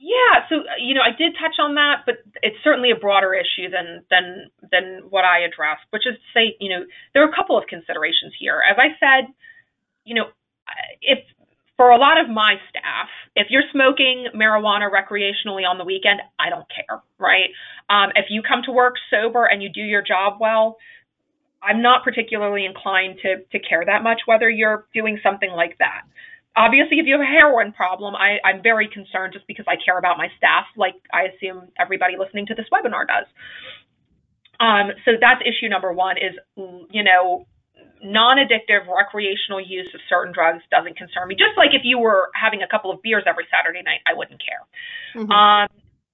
[0.01, 3.35] Yeah, so uh, you know, I did touch on that, but it's certainly a broader
[3.37, 7.29] issue than than than what I addressed, which is to say, you know, there are
[7.29, 8.63] a couple of considerations here.
[8.65, 9.29] As I said,
[10.05, 10.33] you know,
[11.03, 11.19] if
[11.77, 16.49] for a lot of my staff, if you're smoking marijuana recreationally on the weekend, I
[16.49, 17.53] don't care, right?
[17.91, 20.79] Um, if you come to work sober and you do your job well,
[21.63, 26.09] I'm not particularly inclined to to care that much whether you're doing something like that
[26.57, 29.99] obviously if you have a heroin problem I, i'm very concerned just because i care
[29.99, 33.27] about my staff like i assume everybody listening to this webinar does.
[34.61, 36.37] Um, so that's issue number one is
[36.91, 37.47] you know
[38.03, 41.35] non-addictive recreational use of certain drugs doesn't concern me.
[41.35, 44.41] Just like if you were having a couple of beers every saturday night i wouldn't
[44.45, 45.23] care.
[45.23, 45.31] Mhm.
[45.31, 45.69] um,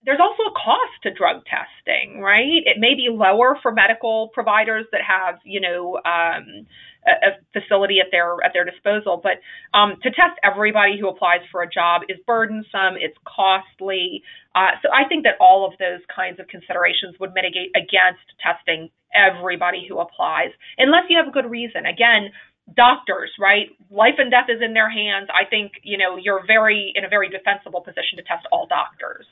[0.06, 2.62] there's also a cost to drug testing, right?
[2.62, 6.64] It may be lower for medical providers that have, you know, um,
[7.02, 9.42] a, a facility at their at their disposal, but
[9.76, 12.94] um, to test everybody who applies for a job is burdensome.
[13.02, 14.22] It's costly.
[14.54, 18.90] Uh, so I think that all of those kinds of considerations would mitigate against testing
[19.10, 21.82] everybody who applies, unless you have a good reason.
[21.82, 22.30] Again,
[22.74, 23.74] doctors, right?
[23.90, 25.28] Life and death is in their hands.
[25.34, 29.26] I think you know you're very in a very defensible position to test all doctors.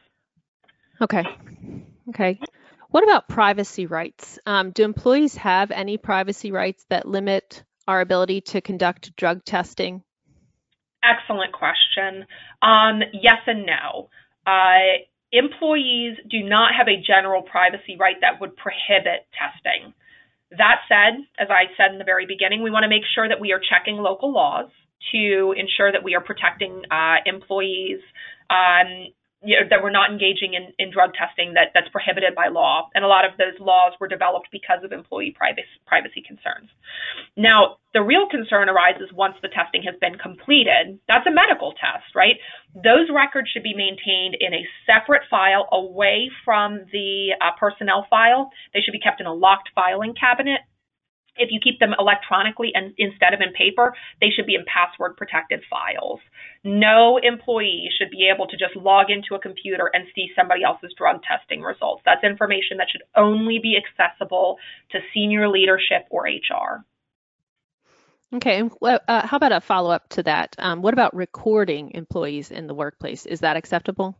[1.01, 1.24] Okay.
[2.11, 2.38] Okay.
[2.90, 4.38] What about privacy rights?
[4.47, 10.03] Um, do employees have any privacy rights that limit our ability to conduct drug testing?
[11.03, 12.24] Excellent question.
[12.62, 14.09] Um, yes and no.
[14.47, 19.92] Uh, employees do not have a general privacy right that would prohibit testing.
[20.57, 23.40] That said, as I said in the very beginning, we want to make sure that
[23.40, 24.70] we are checking local laws
[25.12, 28.01] to ensure that we are protecting uh, employees.
[28.49, 29.12] Um,
[29.45, 32.88] you know, that we're not engaging in, in drug testing that, that's prohibited by law.
[32.95, 36.72] And a lot of those laws were developed because of employee privacy, privacy concerns.
[37.36, 40.99] Now, the real concern arises once the testing has been completed.
[41.07, 42.40] That's a medical test, right?
[42.74, 48.51] Those records should be maintained in a separate file away from the uh, personnel file.
[48.72, 50.66] They should be kept in a locked filing cabinet
[51.37, 55.16] if you keep them electronically and instead of in paper, they should be in password
[55.16, 56.20] protected files.
[56.62, 60.95] No employee should be able to just log into a computer and see somebody else's
[60.97, 62.03] drug testing results.
[62.05, 64.59] That's information that should only be accessible
[64.93, 66.85] to senior leadership or HR.
[68.35, 68.59] Okay.
[68.59, 70.57] and Uh, how about a follow up to that?
[70.59, 73.26] Um, what about recording employees in the workplace?
[73.26, 74.18] Is that acceptable?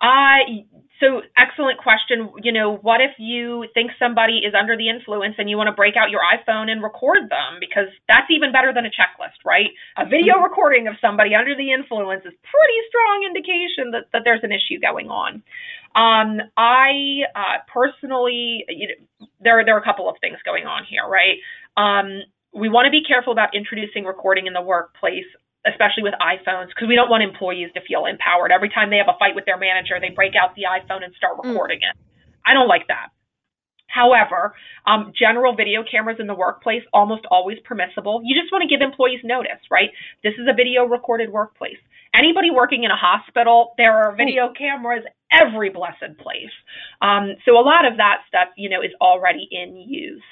[0.00, 0.64] Uh,
[1.00, 2.32] so excellent question.
[2.42, 5.76] You know, what if you think somebody is under the influence and you want to
[5.76, 7.60] break out your iPhone and record them?
[7.60, 9.72] Because that's even better than a checklist, right?
[9.96, 14.44] A video recording of somebody under the influence is pretty strong indication that, that there's
[14.44, 15.42] an issue going on.
[15.96, 20.84] Um, I uh, personally, you know, there there are a couple of things going on
[20.88, 21.40] here, right?
[21.76, 22.22] Um,
[22.52, 25.28] we want to be careful about introducing recording in the workplace
[25.68, 28.52] especially with iPhones, because we don't want employees to feel empowered.
[28.52, 31.14] Every time they have a fight with their manager, they break out the iPhone and
[31.14, 31.90] start recording mm.
[31.90, 31.94] it.
[32.44, 33.10] I don't like that.
[33.88, 34.54] However,
[34.86, 38.20] um, general video cameras in the workplace almost always permissible.
[38.24, 39.90] You just want to give employees notice, right?
[40.22, 41.78] This is a video recorded workplace.
[42.14, 46.52] Anybody working in a hospital, there are video cameras every blessed place.
[47.00, 50.22] Um, so a lot of that stuff, you know, is already in use.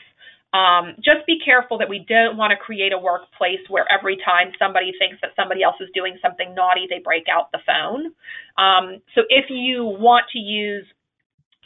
[0.55, 4.53] Um, just be careful that we don't want to create a workplace where every time
[4.57, 8.15] somebody thinks that somebody else is doing something naughty, they break out the phone.
[8.57, 10.87] Um, so if you want to use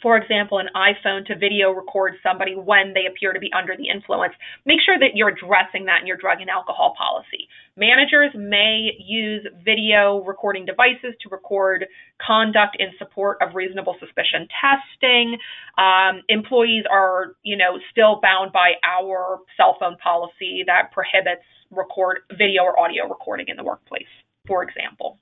[0.01, 3.89] for example, an iPhone to video record somebody when they appear to be under the
[3.89, 4.33] influence,
[4.65, 7.47] make sure that you're addressing that in your drug and alcohol policy.
[7.75, 11.85] Managers may use video recording devices to record
[12.25, 15.37] conduct in support of reasonable suspicion testing.
[15.77, 22.19] Um, employees are, you know, still bound by our cell phone policy that prohibits record
[22.31, 24.09] video or audio recording in the workplace,
[24.47, 25.19] for example.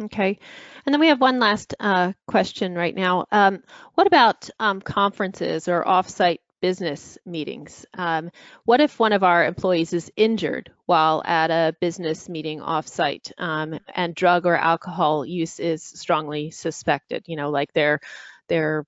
[0.00, 0.38] Okay.
[0.86, 3.26] And then we have one last uh, question right now.
[3.30, 3.62] Um,
[3.94, 7.84] what about um, conferences or offsite business meetings?
[7.94, 8.30] Um,
[8.64, 13.78] what if one of our employees is injured while at a business meeting offsite um,
[13.94, 17.24] and drug or alcohol use is strongly suspected?
[17.26, 18.00] You know, like their
[18.48, 18.86] their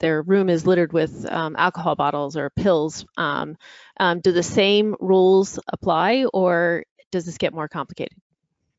[0.00, 3.06] their room is littered with um, alcohol bottles or pills.
[3.16, 3.56] Um,
[4.20, 8.18] do the same rules apply, or does this get more complicated?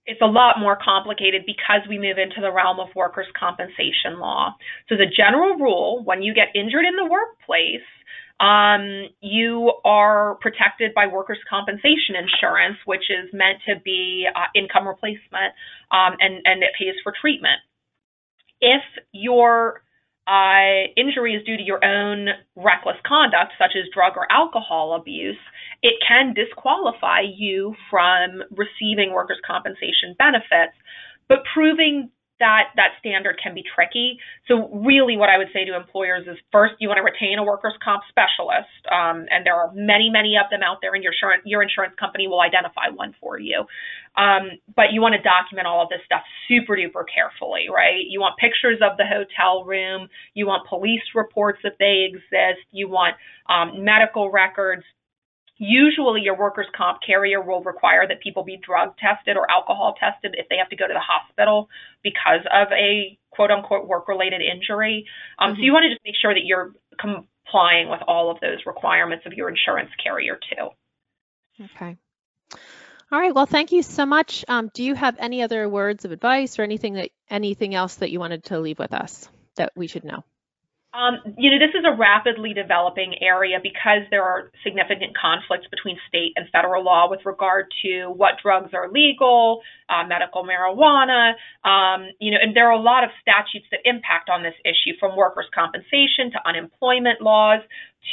[0.06, 4.56] It's a lot more complicated because we move into the realm of workers' compensation law.
[4.90, 7.88] So, the general rule when you get injured in the workplace,
[8.40, 14.88] um, you are protected by workers' compensation insurance, which is meant to be uh, income
[14.88, 15.56] replacement
[15.92, 17.62] um, and, and it pays for treatment.
[18.60, 19.84] If your
[20.28, 25.38] uh, injury is due to your own reckless conduct, such as drug or alcohol abuse,
[25.82, 30.76] it can disqualify you from receiving workers' compensation benefits.
[31.28, 32.10] But proving
[32.44, 34.20] that that standard can be tricky.
[34.52, 37.44] So really, what I would say to employers is first, you want to retain a
[37.44, 41.16] workers' comp specialist, um, and there are many, many of them out there, and your
[41.16, 43.64] insurance your insurance company will identify one for you.
[44.20, 46.22] Um, but you want to document all of this stuff
[46.52, 48.04] super duper carefully, right?
[48.06, 52.90] You want pictures of the hotel room, you want police reports if they exist, you
[52.90, 53.16] want
[53.50, 54.84] um, medical records,
[55.58, 60.36] Usually, your workers' comp carrier will require that people be drug tested or alcohol tested
[60.38, 61.70] if they have to go to the hospital
[62.04, 65.06] because of a quote unquote work related injury.
[65.38, 65.60] Um, mm-hmm.
[65.60, 69.26] So, you want to just make sure that you're complying with all of those requirements
[69.26, 71.66] of your insurance carrier, too.
[71.66, 71.98] Okay.
[73.12, 73.36] All right.
[73.36, 74.44] Well, thank you so much.
[74.48, 78.10] Um, do you have any other words of advice or anything that anything else that
[78.10, 80.24] you wanted to leave with us that we should know?
[80.94, 85.98] Um, you know, this is a rapidly developing area because there are significant conflicts between
[86.08, 91.34] state and federal law with regard to what drugs are legal, uh, medical marijuana,
[91.66, 94.94] um, you know, and there are a lot of statutes that impact on this issue
[95.00, 97.62] from workers' compensation to unemployment laws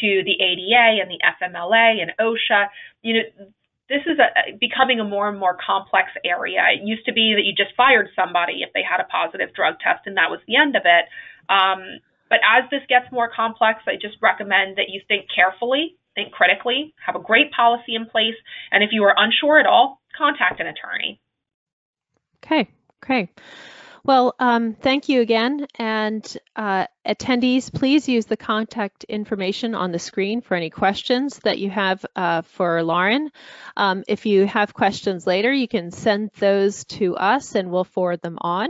[0.00, 2.68] to the ADA and the FMLA and OSHA.
[3.02, 3.52] You know,
[3.90, 6.64] this is a, becoming a more and more complex area.
[6.72, 9.74] It used to be that you just fired somebody if they had a positive drug
[9.84, 11.04] test and that was the end of it.
[11.52, 12.00] Um,
[12.30, 16.94] but as this gets more complex, I just recommend that you think carefully, think critically,
[17.04, 18.36] have a great policy in place,
[18.70, 21.20] and if you are unsure at all, contact an attorney.
[22.42, 22.70] Okay,
[23.04, 23.28] okay.
[24.02, 25.66] Well, um, thank you again.
[25.74, 26.24] And
[26.56, 31.70] uh, attendees, please use the contact information on the screen for any questions that you
[31.70, 33.30] have uh, for Lauren.
[33.76, 38.22] Um, if you have questions later, you can send those to us and we'll forward
[38.22, 38.68] them on.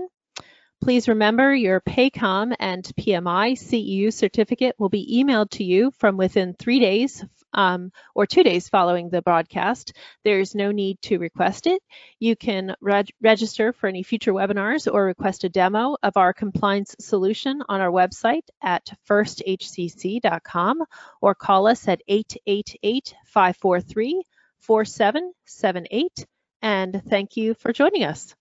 [0.82, 6.54] Please remember your PAYCOM and PMI CEU certificate will be emailed to you from within
[6.54, 9.92] three days um, or two days following the broadcast.
[10.24, 11.82] There's no need to request it.
[12.18, 16.96] You can reg register for any future webinars or request a demo of our compliance
[16.98, 20.82] solution on our website at firsthcc.com
[21.20, 24.22] or call us at 888 543
[24.60, 26.26] 4778.
[26.62, 28.34] And thank you for joining us.